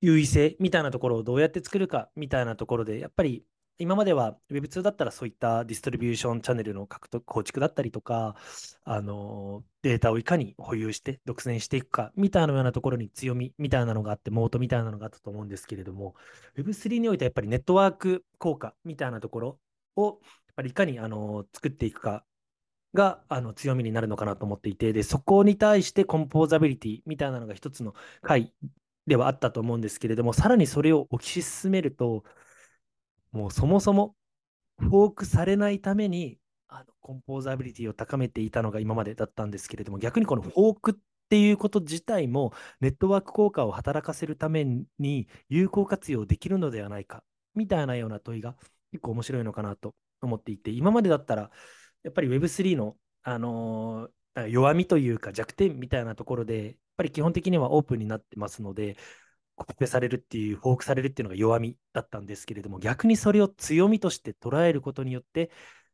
[0.00, 3.44] 優位性みたいなところをどうやって作るかみたいなところで、やっぱり
[3.78, 8.36] 今までは Web2 だったらそういったディストリビューションチャンネルの獲得構築だったりとか、
[8.84, 16.14] あのデータをいかに保有して独占していくかみたいなようなところに強みみたいなのがあって、モートみたいなのがあったと思うんですけれども、
[16.56, 19.58] Web3 においてはやっぱりネットワーク効果みたいなところ
[19.96, 20.12] をや
[20.52, 22.24] っぱりいかにあの作っていくか
[22.94, 28.52] があの強みになるのかなと思っていて、でそこに対してコンポーザビリティみたいなのが一つの回
[29.06, 32.22] ではあったと思うんですけれども、さらにそれを推し進めると、
[33.32, 34.14] もうそもそも
[34.78, 40.94] フォークされないためにあのコンポーザビリティを高めていたのが今までだったんですけれども、逆にこのフォークっ
[41.28, 44.66] ていうこと自体もネットワーク効果を働かせるため
[44.98, 47.22] に有効活用できるのではないか
[47.54, 48.54] みたいなような問いが
[48.90, 51.50] 結構面白いのかなと思っていて、今までだったら
[52.02, 58.96] やっぱり Web3 の、あのー、弱みというか弱点みたいなところでやっぱり基本的にはオープンになってますので、
[59.56, 65.50] コピペされるっていう、フォークされるっていうのが弱みだったんですけれども、逆にそれを強みとして捉えることによって、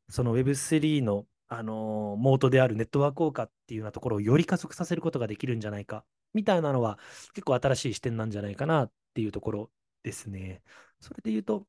[0.09, 6.99] その Web3 の、あのー、モードであるネットワーク効果っていうようなところをより加速させることができるんじゃないか、みたいなのは
[7.35, 9.71] 結構新しい視点なんじゃないかなっていうところ
[10.03, 10.63] ですね。
[11.01, 11.67] それで言うと、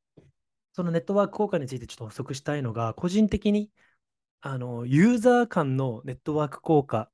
[0.73, 3.71] そのネットワーク効果についてちょっと補足したいのが、個人的に
[4.41, 7.11] あのユーザー間のネットワーク効果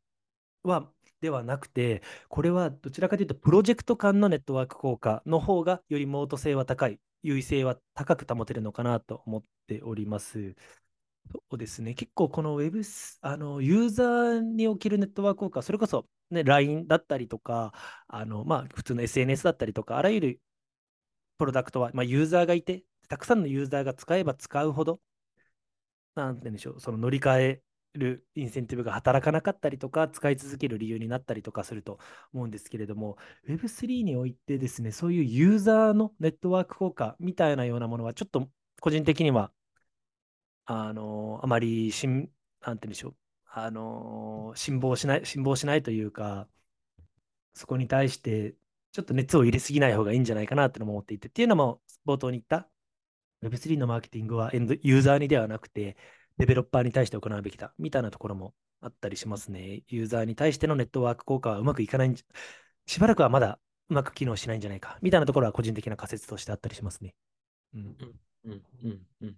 [0.63, 10.55] はではなくて、これはどちらかというと、プロジェクト間のネットワーク効果の方が、よりモード性は高い、優位性は高く保てるのかなと思っております。
[11.31, 12.81] そうですね、結構この Web、
[13.21, 17.73] あのユーザーにおけるネットワーク効果、それこそ、ね、LINE だったりとか、
[18.07, 20.41] あのまあ、普通の SNS だったりとか、あらゆる
[21.37, 25.01] プロダクトは、まあ、ユーザーがいて、たくさんのユーザーが使えば使うほど、
[26.15, 27.61] なんて言うんでしょう、その乗り換え
[27.97, 31.99] るインセンティブが働かなかったりとか、使い続ける理由になったりとかすると
[32.33, 38.49] 思うんですけれども、Web3 においてですね、そういうユーザーのネットワーク効果みたいなようなものは、ちょっと
[38.81, 39.51] 個人的には、
[40.65, 42.29] あの、あまりしん、
[42.61, 46.47] なんて言うんでしょう、あの、辛抱しない、辛抱しないというか、
[47.53, 48.55] そこに対して、
[48.91, 52.69] ちょっと熱を入れすぎない方がいいんじゃないかなってのも思っていて、っていうのも、冒頭に言った
[53.43, 55.97] Web3 のマーケティングはエンドユーザーにではなくて、
[56.37, 59.83] デベロッパーに対して行うべきだ、みたいなところもあったりしますね。
[59.87, 62.33] ユーザーに対してのネットワーク効果はうまくいかないんじゃ、
[62.85, 67.15] しばらくはまだうまく機能しないんじゃないか、みたいなところは個人的な仮説としてあったりしますね。
[67.73, 67.95] うん。
[68.43, 68.61] うん。
[68.83, 69.01] うん。
[69.21, 69.35] うん。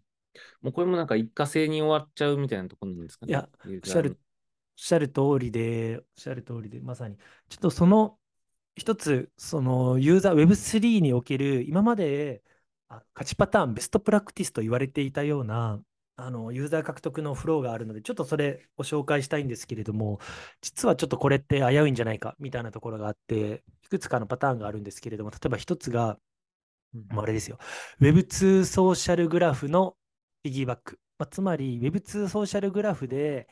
[0.61, 3.31] もうこれもなんか一過性に終わっちゃうみたいなところなんですかね？
[3.31, 4.17] いや、おっしゃる、おっ
[4.75, 7.17] しゃる通りで、おっしゃる通りで、まさに。
[7.49, 8.17] ちょっとその
[8.75, 12.43] 一つ、そのユーザー Web3 における今まで
[12.89, 15.81] 勝ちパターン、ベストプラクティスと言われていたような
[16.17, 20.19] あのユーザー獲得のフローがあるので、ちょっとそれを紹介したいんですけれども、
[20.61, 26.17] 実はちょっとこれって危ういんじゃないかみたいなところがあって、いくつかのパターンがあるんですけれども、例えば一つが、
[27.15, 27.59] あれですよ、
[28.01, 29.95] Web2 ソーシャルグラフの
[30.43, 30.99] ピギーバック。
[31.19, 33.47] まあ、つまり Web2 ソーシャルグラフで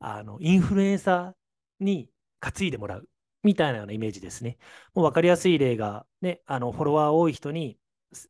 [0.00, 3.08] あのインフルエンサーに担いでもらう
[3.42, 4.58] みたいなようなイメージですね。
[4.94, 7.78] もう分かりやすい例が、ね、あのフォロワー多い人に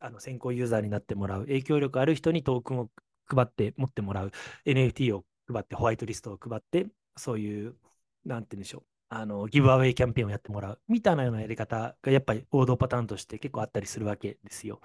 [0.01, 2.91] あの先行ユーザーになってもらう、影響力ある人にトークンを
[3.29, 4.33] 配って持ってもらう、
[4.67, 7.77] NFT を配って、ホワイトリストを配って、そういう、
[8.25, 14.81] なんて言うんでしょう、あのギブアウェイキャンペーンをやってもらうみたいなようなやり方がやっぱり王道パターンとして結構あったりするわけですよ。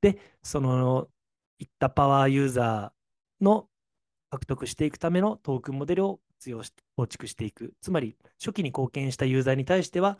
[0.00, 1.08] で、その
[1.58, 3.68] いったパワーユーザーの
[4.30, 7.74] 獲得していくためのトークンモデルを活用して構築していく。
[7.80, 10.18] つまり、初期に貢献したユーザーに対しては、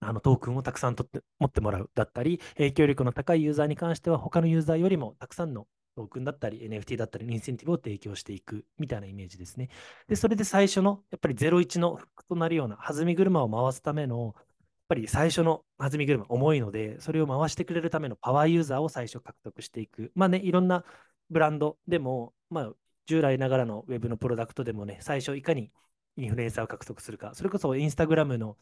[0.00, 9.68] あのトークンをたくさん取って持ってもらうだったり、影響力の高いユーザーに関しては、他のユーザーよりもたくさんのトークンだったり、NFT だったり、インセンティブを提供していくみたいなイメージですね。
[10.08, 14.44] で、それで最初の、やっぱり01のフックとなるような弾み車を回すための、やっ
[14.88, 20.12] ぱり最初の弾み車、重いので、それを回してくれるためのパワーユーザーを最初獲得していく。
[20.14, 20.84] まあね、いろんな
[21.30, 22.72] ブランドでも、まあ、
[23.06, 25.70] 従来ながらのウェブのプロダクトでもね、最初いかに
[26.16, 28.56] インフルエンサーを獲得するか、それこそインスタグラムの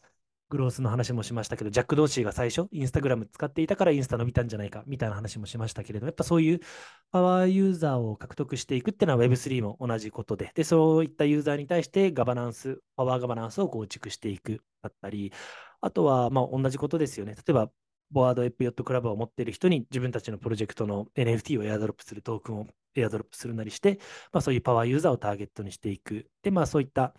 [0.53, 6.59] グロースの話もしましたけど、ジャック・ドーシーが最初、インスタグラム使っていたからインスタ伸びたんじゃないかみたいな話もしましたけれど、やっぱそういう
[7.11, 15.33] パワーユーザーを獲得していくっていうのは Web3 も同じことで、で、そういったユーザーに対してガバナンス、パワーガバナンスを構築していくだったり、
[15.81, 17.33] あとはまあ同じことですよね。
[17.35, 17.71] 例えば、
[18.11, 23.99] ボワードエピオットクラブを持っている人に自分たちのプロジェクトの NFT をエアドロップするトークンをエアドロップするなりして、
[24.31, 26.27] まあ、そういうパワーユーザーをターゲットにしていく。
[26.43, 27.15] で、まあそういった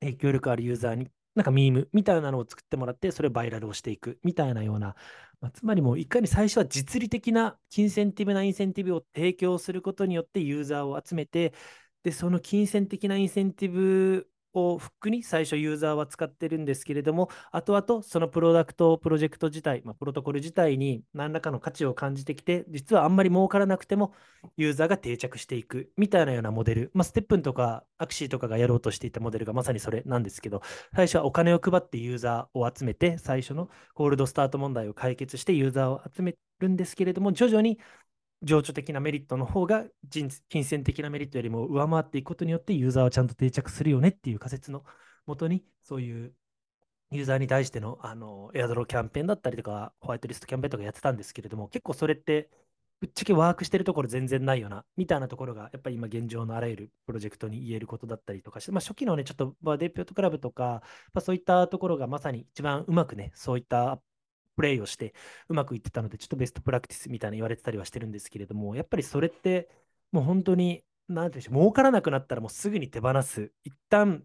[0.00, 4.96] 影響力あるユーザーになんかミームみたいなのを作ってもらって、それをバイラルをしていくみたいなような、
[5.40, 11.54] まあ、つまりもういかに最初は実利的な金銭ティブなインセンティブを提供することによってユーザーを集めて、
[12.02, 24.12] で、その金銭的なインセンティブをフックに最初ユーザーは使ってるんですけれども、後々そのプロダクト、プロジェクト自体、まあ、プロトコル自体に何らかの価値を感じてきて、実はあんまり儲からなくても
[24.56, 30.62] ユーザーが定着していくみたいなようなモデル、まあ、ステップンとかアクシーとかがやろうとしていたモデルがまさにそれなんですけど、
[30.94, 37.78] 最初はお金を配ってユーザーを集めて、最初のコールドスタート問題を解決してユーザーを集めるんですけれども、徐々に
[38.42, 40.30] 情緒的なメリットの方が金
[40.64, 44.84] 銭的なメリットよりも上回っていくことによってユーザーはちゃんと定着するよねっていう仮説の
[45.26, 46.32] もとにそういう
[47.10, 52.50] ユーザーに対してのあのエアドローキャンペーンだったりとかホワイトリストキャンペーンとかやってたんですけれども結構それって
[53.00, 64.00] ぶっちゃけワークしてるところ全然ないよなみたいなところがやっぱり今現状のあらゆるプロジェクトに言えることだったりとかして、まあ、初期のねちょっとバーデーピョットクラブとか、まあ、そういったところがまさに一番うまくねそういった
[64.58, 65.14] プレイをして
[65.48, 69.68] うまくいってたので、ちょっとベストプラクティスみたいな言われてたりはしてるんですけれども、やっぱりそれって、
[70.12, 73.52] もう本当に、なんていうんでしょう、儲からなくなったらもうすぐに手放す。
[73.64, 74.24] 一旦、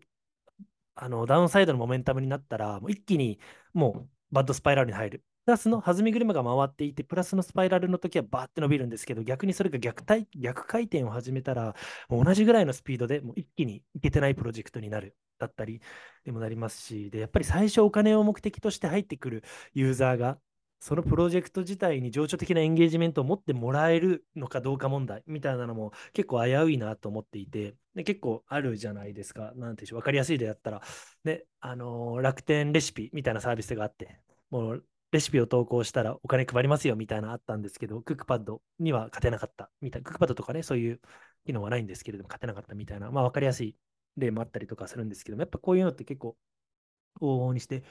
[0.95, 3.39] あの、ダウンサイドのモメンタムになったら、もう一気に
[3.73, 5.25] もうバッドスパイラルに入る。
[5.45, 11.75] プラスの弾み車が回っていて、プラスのスパイラルの時はバーって伸びるんですけど、逆にそれが逆対逆回転を始めたら、
[12.07, 15.81] もう同じぐらいのスピードでもう一気にいけてないプロジェクトになるだったり
[16.23, 20.37] でもなりますし、で、やっぱり最初お金を目的として入ってくるユーザーが、
[20.79, 29.53] そのプロジェクト自体に情緒的なエンゲージメントを持ってもらえるのかどうか問題みたいなのも結構危ういなと思っていて、で結構あるじゃないですか。
[29.55, 30.81] なんていうし分かりやすいでやったら、
[31.23, 41.01] ね、あのー、楽天レシピみたいなサービスがあって、もうレシピを投稿したらお金配りますよみたいなあったんですけど、クックパッドには勝てなかったみたいな、クックパッドとかね、そういう
[41.45, 43.75] 機能はないんですけれども、勝てなかったみたいな、まあ分かりやすい
[44.17, 46.35] 例もあったりとかするんですけども、やっぱこういうのって結構
[47.21, 47.81] 往々にして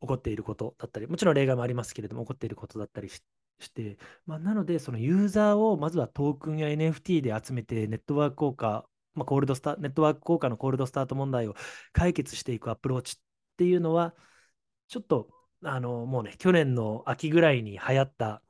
[0.00, 3.22] 起こっていることだったり、もちろん例外もありますけれども、起こっていることだったりし
[3.60, 11.54] して、まあ、なので、そのユーザーをまずはトークンや NFT で集めて、ネットワーク効果、まあ、コールドスターネットワーク効果のコールドスタート問題を
[11.92, 13.22] 解決していくアプローチっ
[13.56, 14.14] ていうのは、
[14.88, 15.28] ちょっと、
[15.64, 18.42] あの、もうね、去年の秋ぐらいに流行った、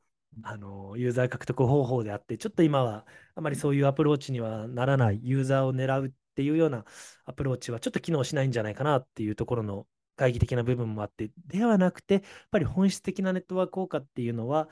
[0.43, 6.85] あの、ユーザー獲得方法であって、ちょっと今はあまりそういうアプローチにはならない、ユーザーを狙うっていうような
[7.25, 14.69] アプローチはちょっと機能しないんじゃないかなっていうところの懐疑的な部分もあって、ではなくて、やっぱり本質的なネットワーク効果っていうのは、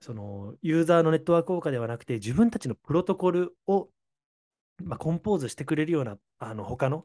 [0.00, 3.90] そのユーザーのネットワーク効果ではなくて、自分たちのプロトコルを、
[4.84, 7.04] まあ、コンポーズしてくれるようなあの他の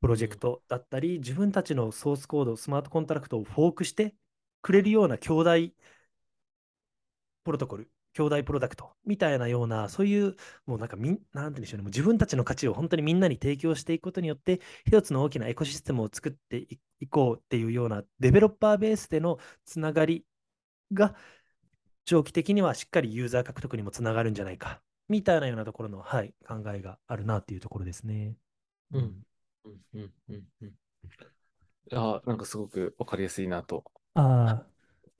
[0.00, 4.14] プロジェクトだったり、自分たちのソースコード、スマートコントラクトをフォークして
[4.62, 5.74] くれるような兄弟
[7.44, 10.36] プロトコル、兄弟プロダクトみたいなような、そういう、
[10.66, 20.24] もうなんかみ、なんて言うんでしょうね、もう自分たちの価値を本当にみんなに提供していくことによって、一つの大きなエコシステムを作っていいこうっていうような、デベロッパーベースでのつながり
[20.92, 21.14] が、
[22.04, 28.36] 長期的にはしっかりユーザー獲得にもつながるんじゃないか、みたいなようなところの、はい、考えがあるなっていうところですね。
[28.92, 29.22] うん。
[29.64, 29.80] うん。
[29.94, 30.12] うん。
[30.28, 30.46] うん。
[30.62, 30.74] うん。
[31.90, 33.84] いや、なんかすごくわかりやすいなと。
[34.14, 34.22] あ
[34.66, 34.70] あ、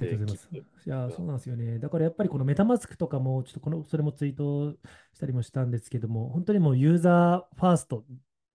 [0.00, 0.50] ありでがとうございます。
[0.86, 1.78] いや、そうなんですよね。
[1.78, 4.72] だからやっぱりこのメタマスクとかも、ちょっとこの、それもツイート
[5.12, 8.04] したりもしたんですけども、本当にもうユーザーファースト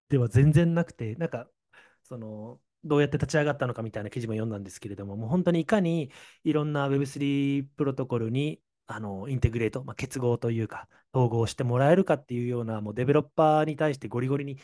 [0.10, 1.50] では全然なくて、なんか、
[2.04, 6.12] その、どうやって立ち上がったのかみたいな記事も読んだんですけれども、もう本当にいかに
[6.44, 14.60] いろんな Web3 プロトコルにあのインテグレート、まあ、結合というか、統合してもらえるかっていうような、もうデベロッパーに対してゴリゴリに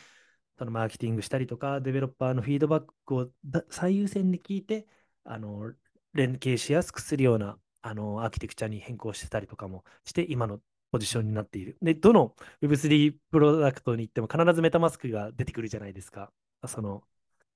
[0.62, 3.28] そのマーケティングしたりとか、デベロッパーのフィードバックを
[3.68, 4.86] 最優先に聞いて、
[5.24, 5.72] あの
[6.12, 10.60] 連携しやすくするようなあのアーキテクチャに変更してたりとかもして、今の
[10.92, 11.78] ポジションになっている。
[11.82, 16.32] で、どの Web3 プロダクトに行っても必ずメタマスクが出てくるじゃないですか。
[16.68, 17.02] その、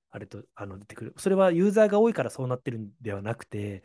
[0.09, 1.13] あれと、あの、出てくる。
[1.17, 3.83] それはユーザーが多いからそうなってるんではなくて、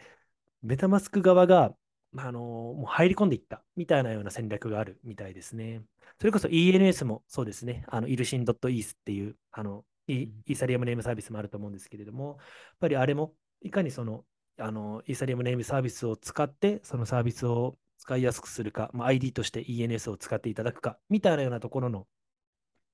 [0.62, 1.76] メタマスク側が、
[2.16, 5.82] あのもう入り込んでいったみたいなような戦略があるみたいですね。
[6.20, 7.84] それこそ ENS もそうですね。
[7.88, 12.36] あの、イルシン .eth っていう、あの、イイーサリアムネームサービスもあると思うんですけれども、やっ
[12.80, 14.24] ぱりあれも、いかにその、
[14.58, 22.06] あの、イーサリアムネームサービスを使って、そのサービスを使いやすくするか、まあ、ID として ENS を使っていただくか、みたいなようなところの、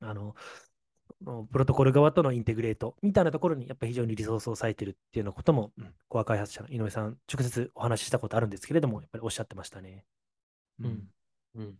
[0.00, 0.34] あの、の
[1.50, 10.04] プロトコル側とのインテグレートみたいなところにやっぱり非常にリソースを割いてるっていうようなことも、うんコア開発者の井上さん、直接お話ししたことあるんですけれども、やっぱりおっしゃってましたね。
[10.80, 11.08] うん。
[11.56, 11.74] うん。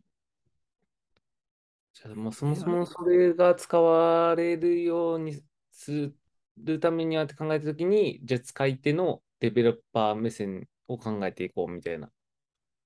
[1.94, 6.12] じゃあもうそもそもそれが使われるようにす
[6.58, 12.10] るためにはって考えたときに、じゃあ使い手のデベロッパー目線を考えていこうみたいな。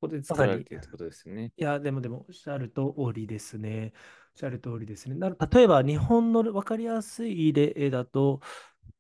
[0.03, 1.53] ここで作られてるってことですよね。
[1.57, 2.83] いや、でもでも、おっしゃる通
[3.15, 3.93] りですね。
[4.35, 5.15] おっしゃる通りですね。
[5.15, 8.41] な例えば、日本の分かりやすい例だと、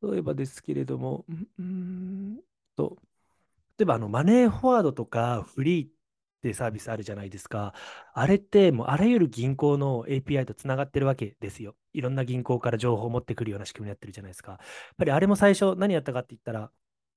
[0.02, 1.24] 例えばですけれども、
[1.58, 2.40] うーん
[2.76, 2.98] と、
[3.78, 5.90] 例えばあのマネーフォワードとかフリーっ
[6.42, 7.74] てサービスあるじゃないですか。
[8.14, 11.74] あれってもうあらゆる銀行の API とつながってるわけですよ。
[11.92, 14.52] いろんな銀行から情報を持ってくるような仕組みになってるじゃないですか。
[14.52, 14.60] やっ
[14.98, 16.70] ぱりあれも最初何やったかって言ったら、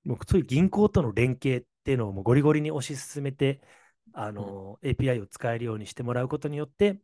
[0.05, 3.61] もうそういう銀行との連携っていうのをもうゴリゴリに推し進めて、
[4.13, 7.01] あの、API を使えるようにしてもらうことによって、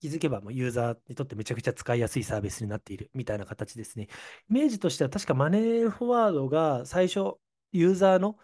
[0.00, 4.08] 気づけばもうユーザーにとってめちゃくちゃ使いやすいサービスになっているみたいな形ですね。
[4.48, 7.34] イメージとしては確かマネーフォワードが最初
[7.72, 8.36] ユーザーの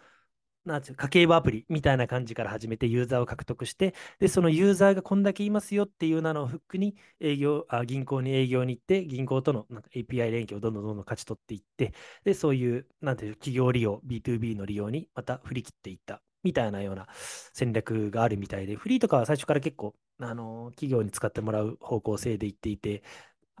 [0.65, 17.07] なんていう家計簿アプリみたいな感じから始めてユーザーを獲得して、で、そのユーザーがこんだけいますよっていうのをフックに営業、あ銀行に営業に行って、銀行とのなんか API 連携をどんどんどんどん勝ち取っていって、で、そういう、なんていう、企業利用、B2B の利用にまた振り切っていったみたいなような
[17.53, 23.03] 戦略があるみたいで、フリーとかは最初から結構、あの、企業に使ってもらう方向性でいっていて、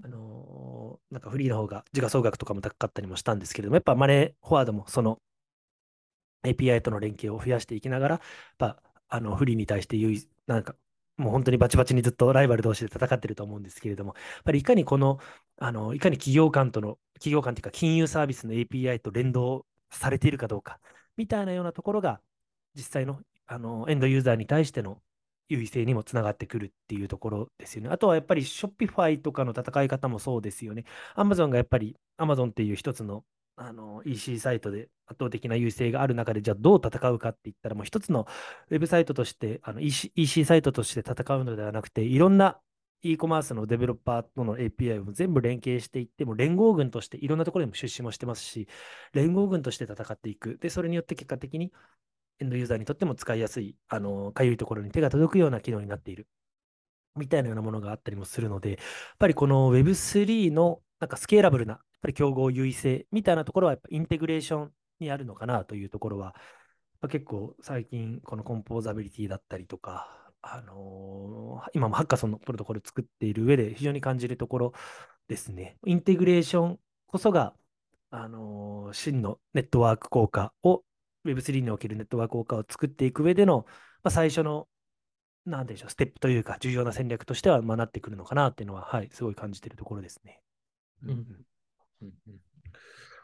[0.03, 5.19] あのなんかフリーの方が時価総額とかも高かったりもしたんですけれども、やっぱマネーフォワードもその
[6.45, 8.21] API との連携を増やしていきながら、やっ
[8.57, 10.75] ぱあのフリーに対して優位、なんか
[11.17, 15.19] もう本当にバチバチにずっとライバル同士で戦ってると思うんですけれども、やっぱりいかにこの、
[15.57, 20.79] あのいかに企業間との、企業間というか金融サービスの API と連動されているかどうか、
[21.17, 22.21] みたいなようなところが、
[22.75, 25.01] 実際のあのエンドユーザーに対しての
[25.49, 27.89] 優位性にもつながってくるっていうところですよね。
[27.89, 30.85] あとはやっぱり Shopify とかの戦い方もそうですよね。
[31.15, 33.23] Amazon がやっぱり Amazon っていう一つの
[33.57, 38.27] あの EC サイトで圧倒的な優位性がある中で、じゃあどう戦うかって言ったら、もう一つの
[38.69, 42.59] ウェブサイトとして、EC, EC サイトとして戦うのではなくて、いろんな
[43.03, 48.67] e コマースのデベロッパーとの API を全部連携していって、も連合軍としていろんなところにも出資もしてますし、
[49.13, 50.57] 連合軍として戦っていく。
[50.57, 51.71] で、それによって結果的に
[52.39, 56.27] エンドユーザーにとっても使いやすい、あの、かゆいところに手が届くような機能になっている。
[57.15, 58.79] みたいなようなものがあったりもするので、やっ
[59.19, 66.35] ぱりこの Web3 のなんかスケーラブルな、ぱり競合優位性みたいなところは、やっぱインテグレーションにあるのかなというところは、
[67.01, 70.07] まあ、結構最近このコンポーザビリティだったりとか、
[70.41, 74.73] あのー今もハッカソンのプロトコル作っている上で非常に感じるところ
[75.27, 75.77] ですね。
[75.85, 77.55] インテグレーションこそが、
[78.11, 80.83] あのー真のネットワーク効果を
[81.25, 83.65] Web3 におけるネットワーク効果を作っていく上での、
[84.03, 84.67] まあ、最初の
[85.45, 90.41] なんでしょう、ステップというか、重要な戦略としては、まあ、なってくるのかなっていうのは、はい、すごい感じているところですね。
[91.03, 91.45] うん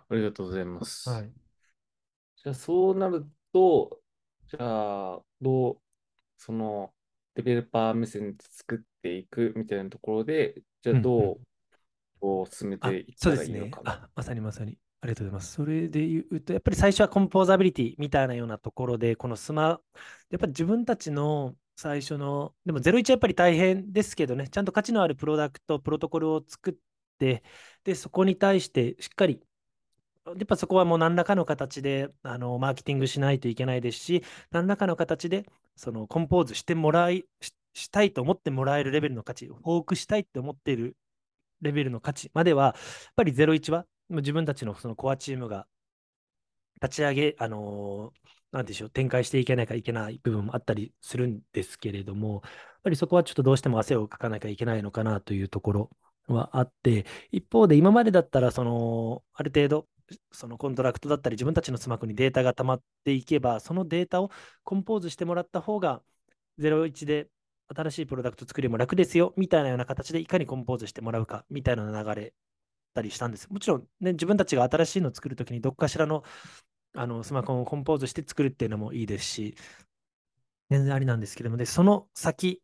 [0.09, 1.09] ありがとうございます。
[1.09, 1.31] はい。
[2.43, 3.99] じゃあ、そうなると、
[4.47, 5.77] じゃあ、どう、
[6.37, 6.93] その、
[7.35, 11.37] デベロッパー目線で作っていくみたいなところで、じゃあ、うんどううん、
[12.19, 13.81] こう進めあていっそうですねたらいいのか。
[13.83, 13.91] な？
[13.91, 14.77] あ、まさにまさに。
[15.01, 15.53] ありがとうございます。
[15.53, 19.81] それで言うと、やっぱり最初はコンポーザビリティみたいなようなところで、このスマ、
[20.29, 26.79] やっぱり自分たちの最初の、でも01はやっぱり大変ですけどね、ちゃんと価値のあるプロダクト、プロトコルを作って、
[27.83, 29.41] で、そこに対してしっかり、
[30.25, 35.45] やっぱそこはもう何らかの形であのマーケティングしないといけないですし、何らかの形で
[35.75, 40.97] そのコンポーズしてもらいし、したいと思ってもらえるレベルの価値、フォークしたいって思っている
[41.61, 42.75] レベルの価値までは、やっ
[43.15, 45.67] ぱり01は自分たちのそのコアチームが
[46.81, 55.89] 立ち上げ、あのーなんでしょう、展開していけなきゃいけない部分もあったりするんですけれども、やっぱりそこはちょっとどうしても汗をかかなきゃいけないのかなというところ。
[56.33, 59.87] はあって、一方で今までだったら、その、ある程度、
[60.31, 64.31] そのコントラクトだったり、自分たちのスマコンにデータが溜まっていけば、そのデータを
[64.63, 66.01] コンポーズしてもらった方が、
[66.57, 67.29] 01で
[67.75, 72.33] 新しいプロダクト作りも楽ですよ、みたいなような形でいかにコンポーズしてもらうか、みたいな流れ
[72.93, 73.47] たりしたんです。
[73.49, 76.23] もちろん、ね、自分たちが新しいのを作るときに、どっかしらの
[76.93, 79.55] あのスマコンをコンポーズして作るっていうのもいいですし、
[80.69, 82.61] 全然ありなんですけども、で、その先、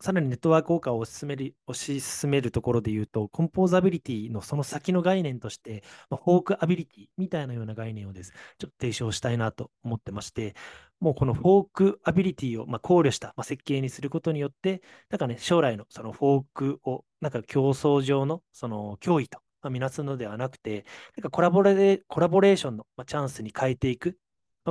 [0.00, 10.54] さらにネットワーク効果を推し進める推し進めるところで言うと、コンポーザビリティのその先の概念として、まあ、フォークアビリティみたいなような概念をです、ちょっと提唱したいなと思ってまして、
[11.00, 20.84] もうこのフォークアビリティをまあ考慮したま設計にすることによって、なんかね、将来のそのフォークを、なんか競争上のその脅威とまあ見なすのではなくて、
[21.16, 24.18] なんかコラボレコラボレーションのチャンスに変えていく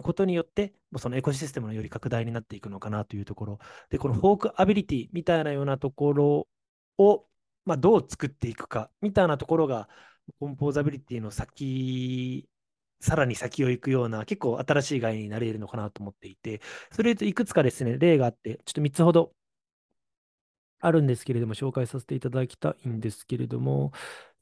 [0.02, 3.60] ことによって、そのエコシステムのより拡大になっていくのかなというところ。
[3.89, 6.48] で、このフォークアビリティみたいなようなところ
[6.98, 7.26] を、
[7.66, 9.89] まあ、どう作っていくかみたいなところが、
[10.39, 12.48] コンポーザビリティの先、
[13.02, 19.34] さらに先を行くような、結構新しい概念になれるのかなと思っていて、それといくつかですね、例があって、ちょっと3つほど
[20.80, 23.91] あるんですけれども、紹介させていただきたいんですけれども、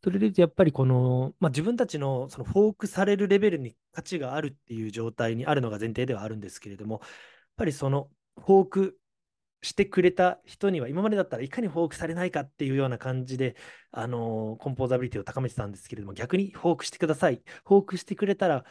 [0.03, 7.01] それで言うとやっぱりこの、まあ、自分たちのそのフォークされるレベルに価値があるっていう状態にあるのが前提ではあるんですけれども、やっ
[7.57, 8.97] ぱりそのフォーク
[9.61, 13.55] してくれた人には、今までだったらいかにフォークされないかっていうような感じで、
[13.91, 17.43] あのコンポーザビリティを高めてたんですけれども、逆にフォークしてください。
[17.65, 18.65] フォークしてくれたら、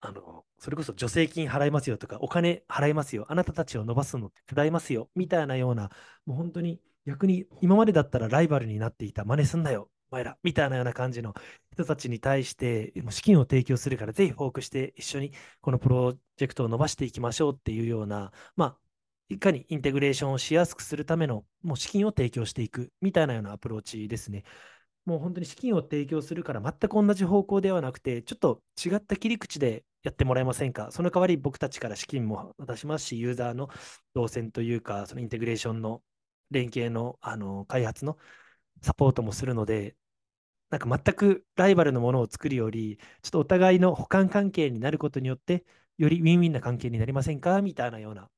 [0.00, 5.90] あのそれこそ助成金払いますよとか、お金払いますよ、あなたたちを伸ばすの手伝いますよ、みたいなような、
[6.26, 11.34] もう本当に逆に今までだったらライバルになっていた、真似すんなよ、お前ら、みたいなような感じの
[11.72, 18.76] 人たちに対して、資金を提供するから、ぜひフォークして一緒にこのプロジェクトを伸ばしていきましょうっていうような、まあ、
[19.28, 24.44] いかにインテグレーションをしやすくするための、もう資金を提供していくみたいなようなアプローチですね。
[25.04, 30.92] もう本当に資金を提供するから全く同じ方向ではなくて、ちょっと違った切り口でやってもらえませんか？
[30.92, 33.68] その代わり僕たちから資金も渡しますし、ユーザーの
[34.14, 36.02] 動線というか、そのインテグレーションの
[36.52, 38.16] 連携のあの開発の
[38.80, 39.94] サポートもするので、
[40.74, 45.64] なんか全くライバルのものを作るより、ちょっとお互いの補完関係になることによって、
[45.98, 47.62] よりウィンウィンな関係になりませんか？
[47.62, 48.28] みたいなような、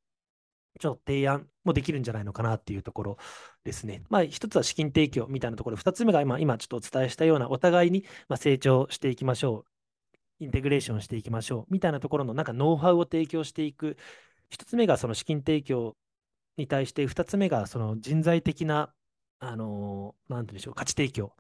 [0.78, 3.16] ちょっと提案もできるんじゃないのかなっていうところ
[3.64, 4.03] ですね。
[4.11, 10.45] まあ、一つは資金提供みたいなところ、二つ目が今、今ちょっとお伝えしたような、お互いにま成長していきましょう。
[10.45, 11.72] インテグレーションしていきましょう。
[11.72, 13.97] みたいなところの、なんかノウハウを提供していく。
[14.51, 15.97] 一つ目がその資金提供
[16.59, 18.93] に対して、二つ目がその人材的な、
[19.39, 21.32] あのーなんて言うんでしょう、価値提供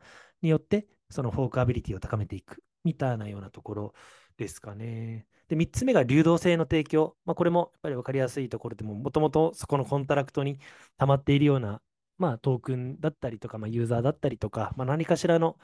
[0.46, 3.94] によって、そのフォークアビリティを高めていくみたいなようなところ
[4.38, 5.26] ですかね。
[5.48, 7.16] で、3つ目が流動性の提供。
[7.24, 10.58] まあ、これもやっぱり分かりやすいところでも、もともとそこのコントラクトに
[10.96, 11.82] 溜まっているような、
[12.18, 15.58] まあ、トークンだったりとか、まあ、ユーザーだったりとか、まあ、何かしらの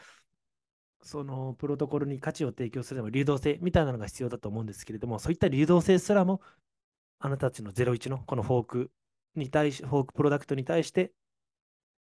[1.02, 6.40] そのプロトコルに価値を提供するのも流動性みたいなのが必要だと思うんですけれども、そういった流動性すらも、
[7.18, 8.90] あなたたちの01のこのフォーク
[9.34, 11.12] に対し、フォークプロダクトに対して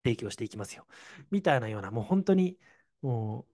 [0.03, 0.85] 提供していきますよ。
[1.31, 2.57] みたいなような、もう本当に、
[3.01, 3.45] も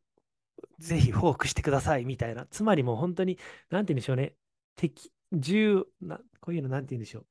[0.79, 2.45] う、ぜひフォークしてくださいみたいな。
[2.47, 3.37] つまりもう本当に、
[3.69, 4.35] なんて言うんでしょうね。
[4.75, 7.25] 敵、銃な、こういうのなんて言うんでしょう。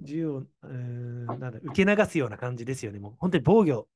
[0.00, 2.98] 銃を、うーん、なんだ、受け流すような感じですよね。
[2.98, 3.88] もう本当に防御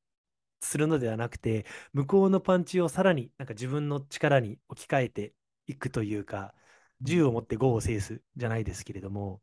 [0.60, 5.34] するのではなくて、向こうのパンチをさらになんか自分の力に置き換えて
[5.66, 6.54] いくというか、
[7.00, 9.42] 銃を持って5を制すじゃないですけれども、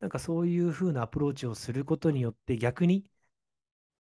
[0.00, 3.04] なんかそういう風なアプローチをすることによって逆に、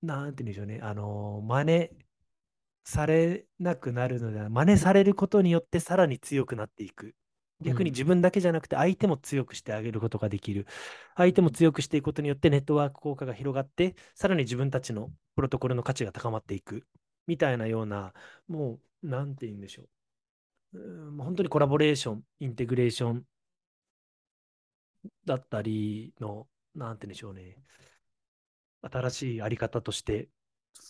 [0.03, 1.91] なんて言うんでしょうね、あの、真似
[2.85, 7.15] されなくなるのでは、真似されることによってさらに強くなっていく。
[7.61, 10.67] 逆に自分だけじゃなくて相手も強くしてあげることができる。
[11.17, 16.87] 相手も強くしていくことによってネットワーク効果が広がって、さらに自分たちのプロトコルの価値が高まっていく。
[17.27, 18.13] みたいなような、
[18.47, 19.83] もう、なんて言うんでしょ
[20.75, 20.79] う。
[20.79, 23.25] うん本当にコラボレーション、インテグレーション
[25.25, 27.57] だったりの、なんて言うんでしょうね。
[28.91, 30.29] 新しいあり方として、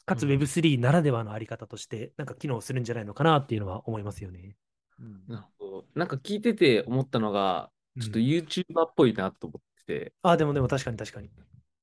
[0.05, 0.30] かつうん。
[0.32, 4.57] Web3 ならではのあり方として、なんか機能するんじゃないのかなっていうのは思いますよね。
[5.01, 5.22] うん。
[5.28, 5.84] なるほど。
[5.94, 7.70] なんか聞いてて思ったのが、
[8.01, 11.28] ちょっとうん YouTuber っぽいなと思ってて、あ、でもでも確かに確かに。
[11.28, 11.30] っ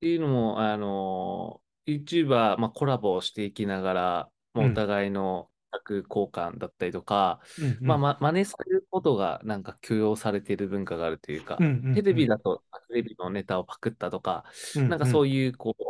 [0.00, 4.72] ていうのも、あの、YouTuber、まあ、コラボをしていきながら、まあ、うん。
[4.72, 7.86] お互いの作交換だったりとか、うんうん。
[7.86, 11.94] まあ、ま、真似されることがなんか許容されている文化があるというか、うんうんうん。
[11.94, 14.44] テレビだとテレビのネタをパクったとか、
[14.76, 14.88] うん。
[14.88, 15.82] なんかそういう、こう、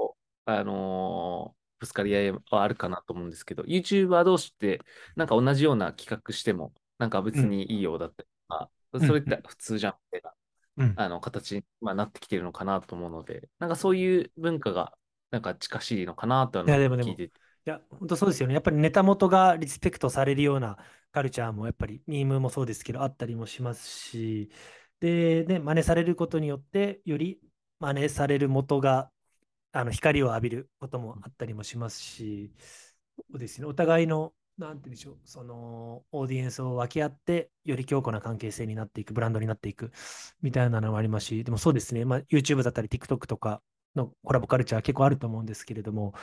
[0.45, 4.81] あのーぶつかり合いはあるかなと思うんですけど、YouTuber 同士って、
[5.17, 10.33] なんか同じような企画しても、なんか別にいいようだったりとか、んそれって普通じゃんみたい
[10.79, 14.97] な、うんあの、形に、まあ、なってきてるのかなと思うので、なんかそういう文化が、
[15.31, 17.41] なんか近しいのかなとはいやでもでも聞いてて。
[17.67, 18.55] いや、本当そうですよね。
[18.55, 20.79] やっぱりネタ元がリスペクトされるような
[21.13, 24.51] カルチャーもやっぱりミームもそうですけどあったりもしますし、
[25.01, 27.41] で、ね、真似されることによってより
[27.81, 29.11] 真似される元が
[29.75, 32.53] あの光を浴びることもあったりもしますし、
[33.19, 39.91] そうですね、お互いの、なんて言うんでしょう、そのオーディエンスを分け合って、より強固な関係性になっていく、ブランドになっていく
[40.43, 43.63] みたいなのもありますし、でもそうですね、まあ、YouTube だったり TikTok とか
[43.97, 46.15] のコラボカルチャー結構あると思うんですけれども、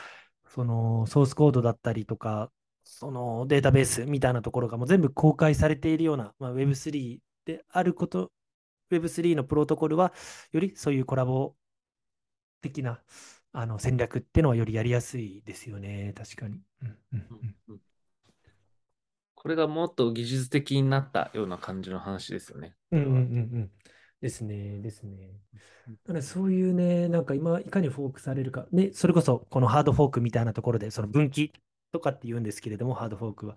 [0.48, 2.50] そのソースコードだったりとか、
[2.84, 8.32] そのデータベースみたいなところがもう全部公開されているような、まあ、Web3 であること、
[8.90, 10.14] Web3 のプロトコルは、
[10.52, 11.54] よりそういうコラボ
[12.62, 13.02] 的な
[13.52, 16.60] あの戦略っていうのはよりやりやすいですよね、確かに。
[16.82, 17.80] うんうんうんうん
[19.34, 22.76] これがもっと技術的になったような感じの話ですよね。
[22.92, 23.18] うんうんうんう
[23.58, 23.70] ん。
[24.20, 25.32] ですね、ですね。
[26.06, 28.68] なのでそういうね、なんか今、いかにフォークされるか。
[28.70, 31.52] ね、それこそ、このハードフォークみたいなところで、その分岐
[31.90, 33.56] とかって言うんですけれども、ハードフォークは。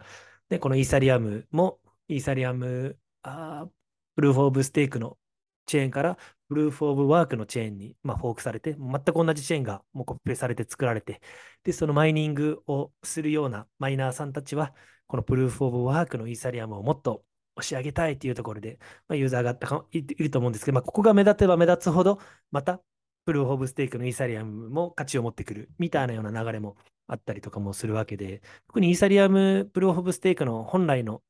[0.50, 3.70] で、このイーサリアムも、イーサリアム、あー
[4.16, 5.20] プルーフ・オブ・ステークの
[5.66, 11.22] チェーンから、プルーフ・オブ・ワークのチェーンに、まあ、フォークされて、全く同じチェーンがもうコピペされて作られて、
[11.64, 14.74] で、そのマイニングをするようなマイナーさんたちは、
[15.08, 17.24] このプルーフ・オブ・ワークのイーサリアムをもっと
[17.56, 22.20] 押し上げたいっていうところで、まあ、ユーザーがいいると思うんですけど、まあ、ここが目立てば目立つほど、
[22.52, 22.82] また、
[23.26, 31.24] プルーフ・オブ・ステークのイーサリアムも価値を持ってくるみたいなような流れもあったりとかもするわけで、特にイーサリアム、プルーフ・オブ・ステークの本来の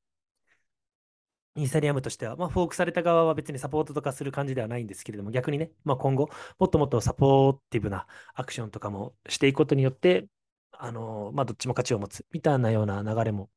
[1.55, 6.29] イーサリアムとしては、まあ、フォークされた側は別にサポートとかする感じではないんですけれども、逆にね、まあ、今後、
[6.59, 10.27] もっともっとサポーティブなアクションとかもしていくことによって、
[10.73, 13.49] あのまあ、どっちも価値を持つみたいなような流れも、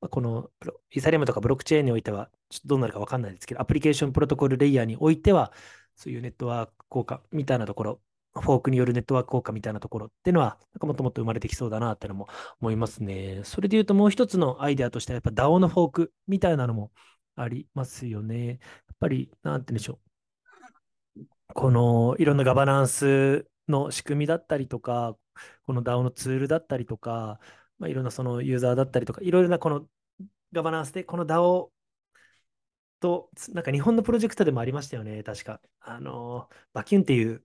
[0.00, 0.50] まあ、この
[0.92, 5.52] イーサリアムとかブロックチェーンにおいては、ちょっとどうなるか分かんないですけど、アプリケーションプロトコルレイヤーにおいては、
[5.96, 8.00] そういうネットワーク効果みたいなところ、
[8.34, 12.28] フォークによるネットワーク効果みたいなところっていうのは、もっともっと生まれてきそうだなってのも
[12.60, 13.42] 思いますね。
[13.44, 16.90] それで言うともう一つのアイデアとしては、やっぱ DAO のフォークみたいなのも
[17.36, 18.48] ありますよね。
[18.48, 18.58] やっ
[19.00, 20.00] ぱり、なんて言うんでしょ
[21.16, 21.24] う。
[21.54, 25.16] このいろんなガバナンスの仕組みだったりとか、
[25.66, 27.40] この DAO のツールだったりとか、
[27.78, 29.86] まあ、いろんなそのユーザーだったりとか、いろいろなこの
[30.52, 31.70] ガバナンスで、この DAO
[33.00, 35.60] と、なんか日本のプロジェクトでもありましたよね、確か。
[35.80, 37.44] あの、バキュンっていう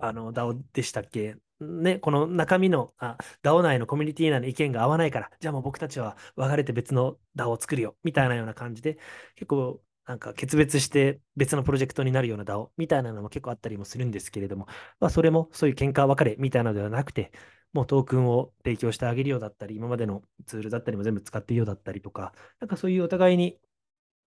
[0.00, 1.36] あの DAO でしたっけ？
[1.60, 8.98] ね、この中身の、あ、DAO 内のコミュニティ内の意見が合わないから、じゃあもう僕たちは別れて別の DAO を作るよ、みたいなような感じで、
[9.34, 14.66] 結構なんか決別して別のプロジェクトになるような DAO みたいなのも結構あったりもするんですけれども、
[15.00, 17.30] まあ、それもそういう喧嘩別れみたいなのではなくて、
[17.72, 23.60] もうトークンを提供してあげるようだったり、今までのツールだったりも全部使っていいようだったりとか、なんかそういうお互いに、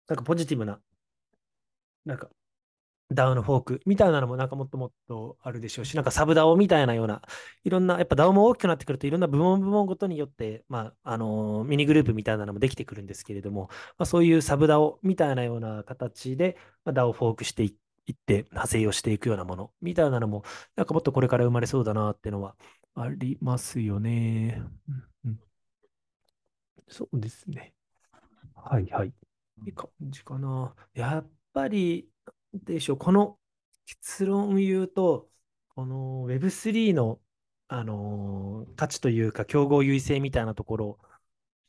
[0.08, 0.82] なんかポジティブな、
[2.06, 2.30] なんか、
[3.12, 7.22] DAOのフォークみたいなのもなんかもっともっとあるでしょうし、なんかサブ DAOみたいなような、
[7.64, 17.68] いろんな、やっぱ DAOも大きくなってくると、いろんな部門部門ごとによって、まあ、あのーミニグループみたいなのもできてくるんですけれども、まあ、そういうサブ DAO みたいなような形で、まあ、 DAOをフォークしてい
[18.12, 20.44] って、派生をしていくようなものみたいなのも、
[20.76, 22.56] なんかもっとこれから生まれそうだなっていうのは
[22.96, 24.62] ありますよね。
[25.26, 25.40] うん、
[26.88, 27.74] そうですね。
[28.56, 29.14] はいはい。
[29.66, 30.76] いい感じかな。
[30.94, 32.10] やっぱり、
[32.54, 33.40] でしょう、この
[33.86, 35.30] 結論を言うと、
[35.70, 37.20] この Web3 の、
[37.68, 41.00] あのー価値というか、競合優位性みたいなところ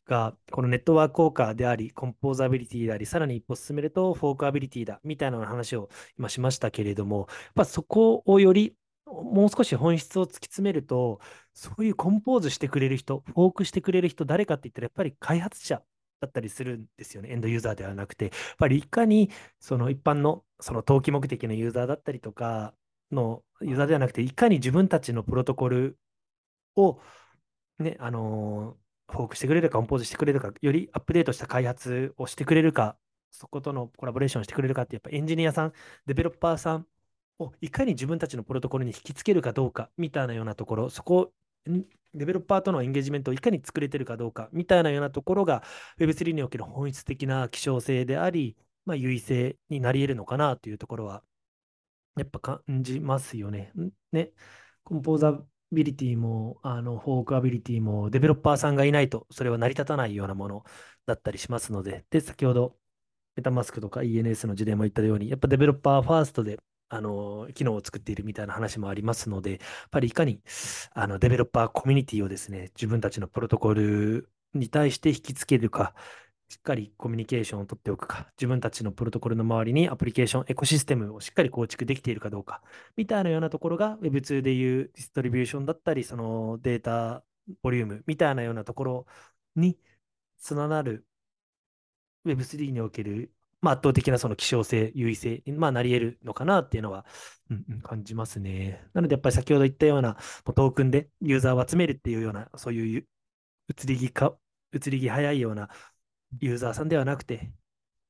[0.07, 8.77] が、このネットワーク効果であり、コンポーザビリティであり、さらに一歩進めるとフォークアビリティだ、みたいな話を今しましたけれども、やっぱそこをより
[9.07, 11.21] もう少し本質を突き詰めると、
[11.55, 15.83] そういうコンポーズしてくれる人、フォークしてくれる人、誰かって言ったら、やっぱり開発者
[16.25, 18.27] だったりするんですよね、エンドユーザーではなくて。
[18.27, 22.75] やっぱりいかにその一般のその投機目的のユーザーだったりとか
[23.13, 25.99] のユーザーではなくて、いかに自分たちのプロトコル
[26.77, 27.01] を、
[27.79, 28.77] ね、あの
[29.11, 32.97] フォークしてくれるか、コンポーズしてくれるか、よりアップデートした開発をしてくれるか、
[33.31, 35.73] そことのコラボレーションしてくれるかって、やっぱエンジニアさん、
[36.07, 36.87] デベロッパーさん
[37.39, 41.33] をいかに自分たちのプロトコルに引きつけるかどうかみたいなようなところ、そこ、
[42.15, 45.63] デベロッパーとのエンゲージメントをいかに作れてるかどうかみたいなようなところが
[45.99, 48.57] Web3 における本質的な希少性であり、
[48.87, 51.23] まあ、優位性になり得るのかなというところは、
[52.17, 53.73] やっぱ感じますよね。
[54.13, 54.33] ね、
[54.85, 55.41] コンポーザ
[55.73, 60.65] ビリティも、あの、フォークアビリティも、デベロッパーさんがいないと、それは成り立たないようなもの
[61.07, 62.79] だったりしますので、で、先ほど、
[63.37, 66.59] メタマスクとか ENS の事例も言ったように、やっぱデベロッパーファーストで、
[66.89, 69.61] あの、機能を作っているみたいな話もありますので、やっ
[69.91, 70.43] ぱりいかに、
[70.93, 75.95] あの、デベロッパーコミュニティをですね、自分たちのプロトコルに対して引きつけるか、
[76.49, 82.63] しっかりコミュニケーションを取っておくか、自分たちのプロトコルの周りにアプリケーション、エコシステムをしっかり構築できているかどうか、
[82.97, 87.25] みたいなようなところが Web2 でいうディストリビューションだったり、そのデータ
[87.63, 89.07] ボリュームみたいなようなところ
[89.57, 89.79] に
[90.39, 91.07] つながる
[92.25, 93.34] Web3 における、
[93.65, 97.07] まあ、圧倒的なその希少性、優位性に、まあ、なり得るのかなっていうのは、
[97.51, 98.87] うんうん、感じますね。
[98.93, 103.07] なので、やっぱり先ほど言ったようなトークンでユーザーを集めるっていうような、そういう
[103.71, 104.37] 移り気か、
[104.75, 105.71] 移り気早いような
[106.41, 107.53] ユーザーさんではなくて、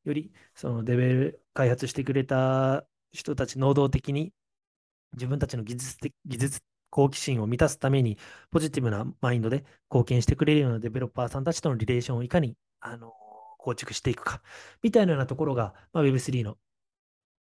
[0.05, 4.33] よりそのデベル開発してくれた人たち能動的に
[5.13, 8.19] 自分たちの技術的技術好奇心を満たすために
[8.51, 13.13] ポジティブなマインドで貢献してくれるようなデベロッパーさんたちとのリレーションをいかにあの
[13.65, 14.43] 構築していくか
[14.83, 16.59] みたいなようなところが、まあ、Web3 の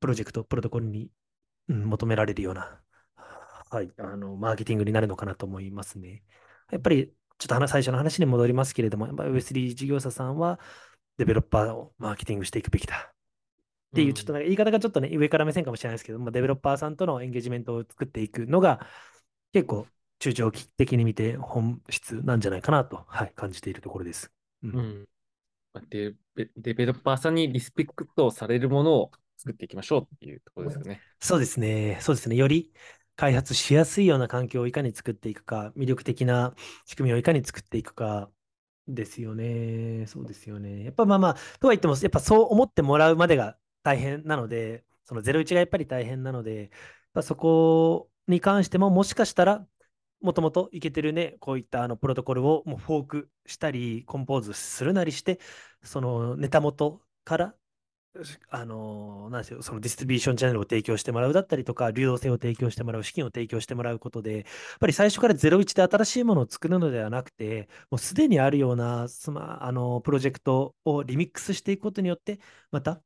[0.00, 1.08] プロジェクト、プロトコルに、
[1.68, 2.78] うん、求められるような、
[3.70, 6.22] はい、あのマーケティングになるのかなと思いますね。
[6.70, 10.60] やっぱりちょっと最初の話に戻りますけれども、Web3 事業者さんは
[11.16, 12.96] デベロッパーをマーケティングしていくべきだ。
[12.96, 18.86] っていう、ちょっとなんか言い方がちょっとね、上から目線かもしれないですけど、まあ、デベロッパーさんとのエンゲージメントを作っていくのが、
[19.52, 19.86] 結構
[20.20, 24.30] 中長期的に見て本質なんじゃないかなと、はい、感じているところです。
[24.62, 25.08] うん、うん
[25.88, 26.14] デ
[26.56, 31.00] デベロッパーさんにリスペクトされるものを作っていきましょうっていうところですよね。
[31.20, 31.98] そうですね。
[32.00, 32.36] そうですね。
[32.36, 32.72] より
[33.16, 36.54] 開発しやすいような環境をいかに作っていくか、魅力的な
[36.86, 38.30] 仕組みをいかに作っていくか
[38.88, 40.06] ですよね。
[40.06, 40.84] そうですよね。
[40.84, 46.70] やっぱまあまあ、とは言っても、やっぱそう思ってもらうまでが大変なので、その01がやっぱり大変なので、
[47.22, 49.66] そこに関してももしかしたら、
[50.20, 55.40] もともといけてるね、こういったあのプロトコルをもうフォークしたり、コンポーズするなりして、
[55.82, 57.54] そのネタ元から
[58.48, 64.44] あの、なんですよ、そのディストリビューションチャンネルを提供してもらうだったりとか、流動性を提供してもらう、資金を提供してもらうことで、やっ
[64.80, 72.40] ぱり最初から01で新しいものを作るのではなくて、もうすでにあるような、その、あの、プロジェクトをリミックスしていくことによって、
[72.72, 73.00] また、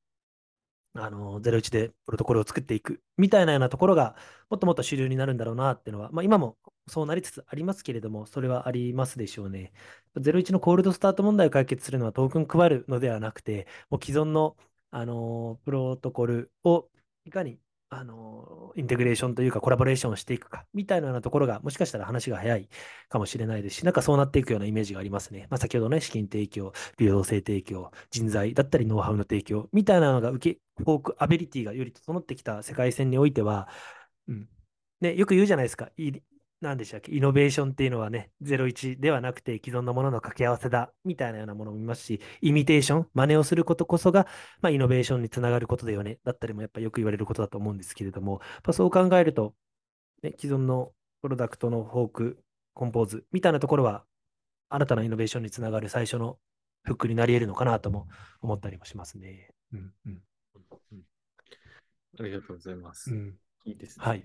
[0.95, 4.17] あの、01でプロトコルを作っていくみたいなようなところが、
[4.49, 6.57] もっともっと主流になるんだろうなっていうのは、まあ今も
[6.87, 9.73] そうなりつつありますけれども、それはありますでしょうね。
[10.17, 14.57] 01のコールドスタート問題を解決するのはトークン配るのではなくて、もう既存の
[14.97, 16.89] あの、プロトコルを
[17.25, 17.59] いかに、
[17.89, 22.69] あの、インテグレーションというかコラボレーションをしていくか、みたいなようなところが、もしかしたら話が早い
[23.09, 25.49] かもしれないですし、なんかそうなっていくようなイメージがありますね。
[25.51, 33.69] まあ、先ほどね、資金提供、流動性提供、人材だったりノウハウの提供、みたいなのが受け、フォークアビリティがより整ってきた世界線においては、
[34.29, 34.49] うん、
[35.01, 35.91] ね、よく言うじゃないですか。
[36.65, 44.27] 何でしたっけ、イノベーションっていうのはね、01ではなくて既存のものの掛け合わせだ、みたいなようなものを見ますし、イミテーション、真似をすることこそが、
[44.63, 49.55] まあ、イノベーションにつながることだよね、だったりもやっぱよく言われることだと思うんですけれども、まあ、そう考えると、
[50.23, 52.39] ね、既存のプロダクトのフォーク、
[52.73, 54.05] コンポーズみたいなところは、
[54.71, 56.39] 新たなイノベーションにつながる最初の
[56.83, 58.09] フックになり得るのかなとも
[58.41, 59.51] 思ったりもしますね。
[59.73, 60.23] うんうん、
[62.19, 63.13] ありがとうございます。
[63.13, 64.07] うん、いいですね。
[64.07, 64.25] はい。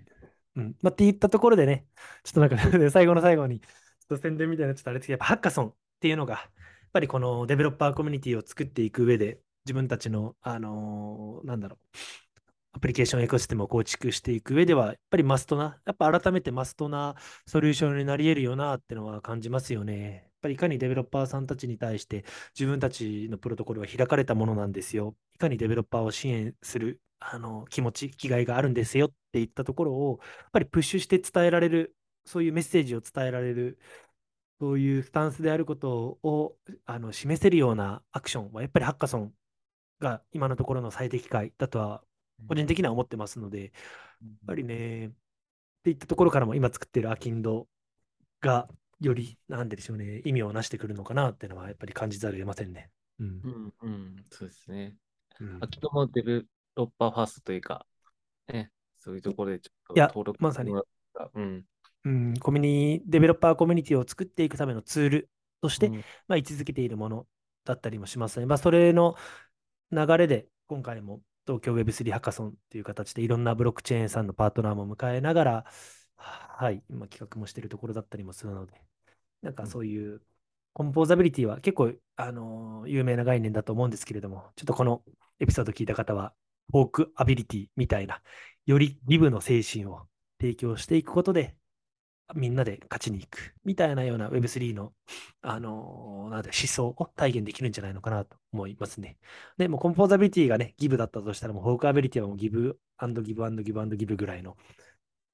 [0.60, 0.76] うん。
[0.82, 1.86] まあ、って言ったところでね、
[2.24, 2.57] ちょっとなんか
[2.91, 11.97] 最後の最後に、ちょっと宣伝みたいなちょっとあれですけど、やっぱハッカソンっていうのが、やっぱりこのデベロッパーコミュニティを作っていく上で、自分たちの、あのー、なんだろう、
[12.74, 17.16] アプリケーションエコシステムを構築していく上では、やっぱりマストな、やっぱ改めてマストな
[17.47, 20.14] ソリューションになり得るよなってのは感じますよね。
[20.14, 22.24] やっぱりいかにデベロッパーさんたちに対して
[22.57, 25.16] 自分たちのプロトコルは開かれたものなんですよ。
[25.36, 31.95] いかにデベロッパーを支援するあの気持ち、気概があるんですよっていったところを、やっぱりプッシュして伝えられる、
[32.26, 33.80] そういうメッセージを伝えられる
[34.59, 39.34] そういうスタンスであることをあの示せるようなアクションは、やっぱりハッカソン
[39.99, 42.03] が今のところの最適解だとは、
[42.47, 43.72] 個人的には思ってますので、やっ
[44.47, 45.11] ぱりね、っ
[45.84, 47.67] ていったところからも今作ってるアキンド
[48.41, 48.67] が
[48.99, 52.89] より、なんでしょうね、意味をなしてくるのかなっていうのはやっぱり感じざるを得ませんね。
[53.20, 53.41] うん。
[53.43, 54.95] うん、うん、そうですね。
[55.39, 56.43] うんアキドもデベ
[56.80, 57.86] ロッパーファーストというか、
[58.47, 61.65] ね、そういうところでちょっといや登録まさにうん。
[62.05, 65.30] うん、コミュニデベロッパーコミュニティを作っていくためのツール
[65.61, 65.95] として、うん
[66.27, 67.27] まあ、位置づけているもの
[67.65, 68.45] だったりもしますね。
[68.45, 69.15] まあ、それの
[69.91, 75.65] 流れで、今回も東京 Web3 ハッカソンという形でいろんなブロックチェーンさんのパートナーも迎えながら、
[76.15, 78.82] はい、今企画もしているところだったりもするので、
[79.41, 80.21] なんかそういう
[80.73, 85.01] コンポーザビリティは結構、あのー有名な概念だと思うんですけれども、ちょっとこの
[85.39, 86.34] エピソード聞いた方は、
[86.72, 88.22] フォークアビリティみたいな、
[88.65, 90.07] よりギブの精神を
[90.39, 91.55] 提供していくことで、
[92.36, 94.93] みんなで勝ちに行くみたいなような Web3 の、
[95.41, 99.17] あのーなんで思想を体現できるんじゃないのかなと思いますね。
[99.57, 104.57] で、もうコンポーザビリティがね、ギブだったとしたら、もうフォークアビリティはもうギブアンドギブアンドギブアンドギブぐらいの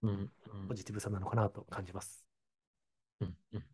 [0.03, 0.31] うん、うん
[0.69, 2.25] ポジティブさなのかなと感じます。
[3.19, 3.65] うんうん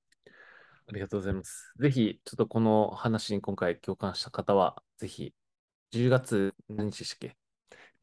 [0.88, 1.72] ありがとうございます。
[1.80, 5.34] ぜひ、ちょっとこの話に今回共感した方は、ぜひ、
[5.92, 7.41] 10月何日でしたっけ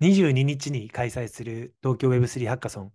[0.01, 2.93] 22日に開催する東京 Web3 ハッカソン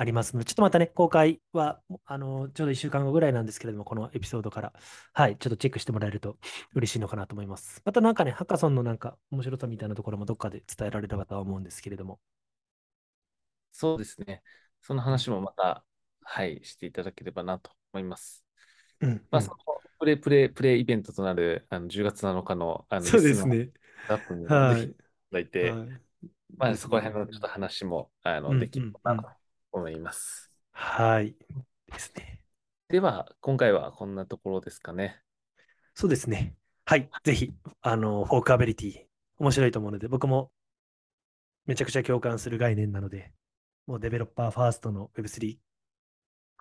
[0.00, 4.72] ありますので、ちょっとまたね、公開は、あの、ちょうど1週間後ぐらいなんですけれども、このエピソードから、
[5.12, 6.38] はい、ちょっとチェックしてもらえると
[6.72, 7.82] 嬉しいのかなと思います。
[7.84, 12.20] またなんかね、ハッカソンのなんか面白さみたいなところもどっかで伝えられればとは思うんですけれども。
[13.72, 14.42] そうですね。
[14.80, 15.84] その話もまた、
[16.22, 18.44] はい、していただければなと思います。
[19.00, 19.56] うん、まあ、うんその
[19.98, 23.70] プレイプレイプレイイベントとなるあの10月7日のあのそうですね。
[24.08, 24.76] アップにいた
[25.32, 26.07] だいて、はい
[26.56, 29.28] まあ、そこら辺のちょっと話もあの、うんできればなと
[29.72, 30.50] 思います。
[30.72, 31.34] はい。
[31.92, 32.40] ですね。
[32.88, 35.20] では、今回はこんなところですかね。
[35.94, 36.54] そうですね。
[36.84, 37.10] はい。
[37.22, 39.04] ぜひ、あの、フォークアビリティ、
[39.38, 40.50] 面白いと思うので、僕も
[41.66, 43.32] めちゃくちゃ共感する概念なので、
[43.86, 45.58] もうデベロッパーファーストの Web3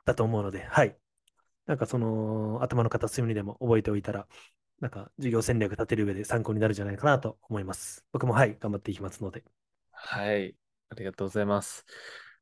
[0.06, 0.98] だと思うので、はい。
[1.66, 4.28] なんかその、頭の片隅にでも覚えておいたら、
[4.80, 8.06] なんか授業戦略立てる上で参考になるんじゃないかなと思います。
[8.12, 9.44] 僕もはい、頑張っていきますので。
[10.00, 10.56] はい、
[10.89, 11.86] ありがとうございます。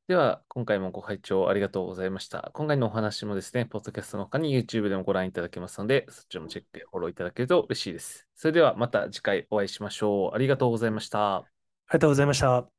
[0.08, 2.51] では、今回もご拝聴ありがとうございました。
[2.53, 8.28] 今回のお話もですね、ポッドキャストの他に YouTube でもご覧いただけますので、そちらもチェック、フォローいただけると嬉しいです。
[8.36, 10.36] それではまた次回お会いしましょう。
[10.36, 11.38] ありがとうございました。
[11.38, 12.74] ありがとうございました。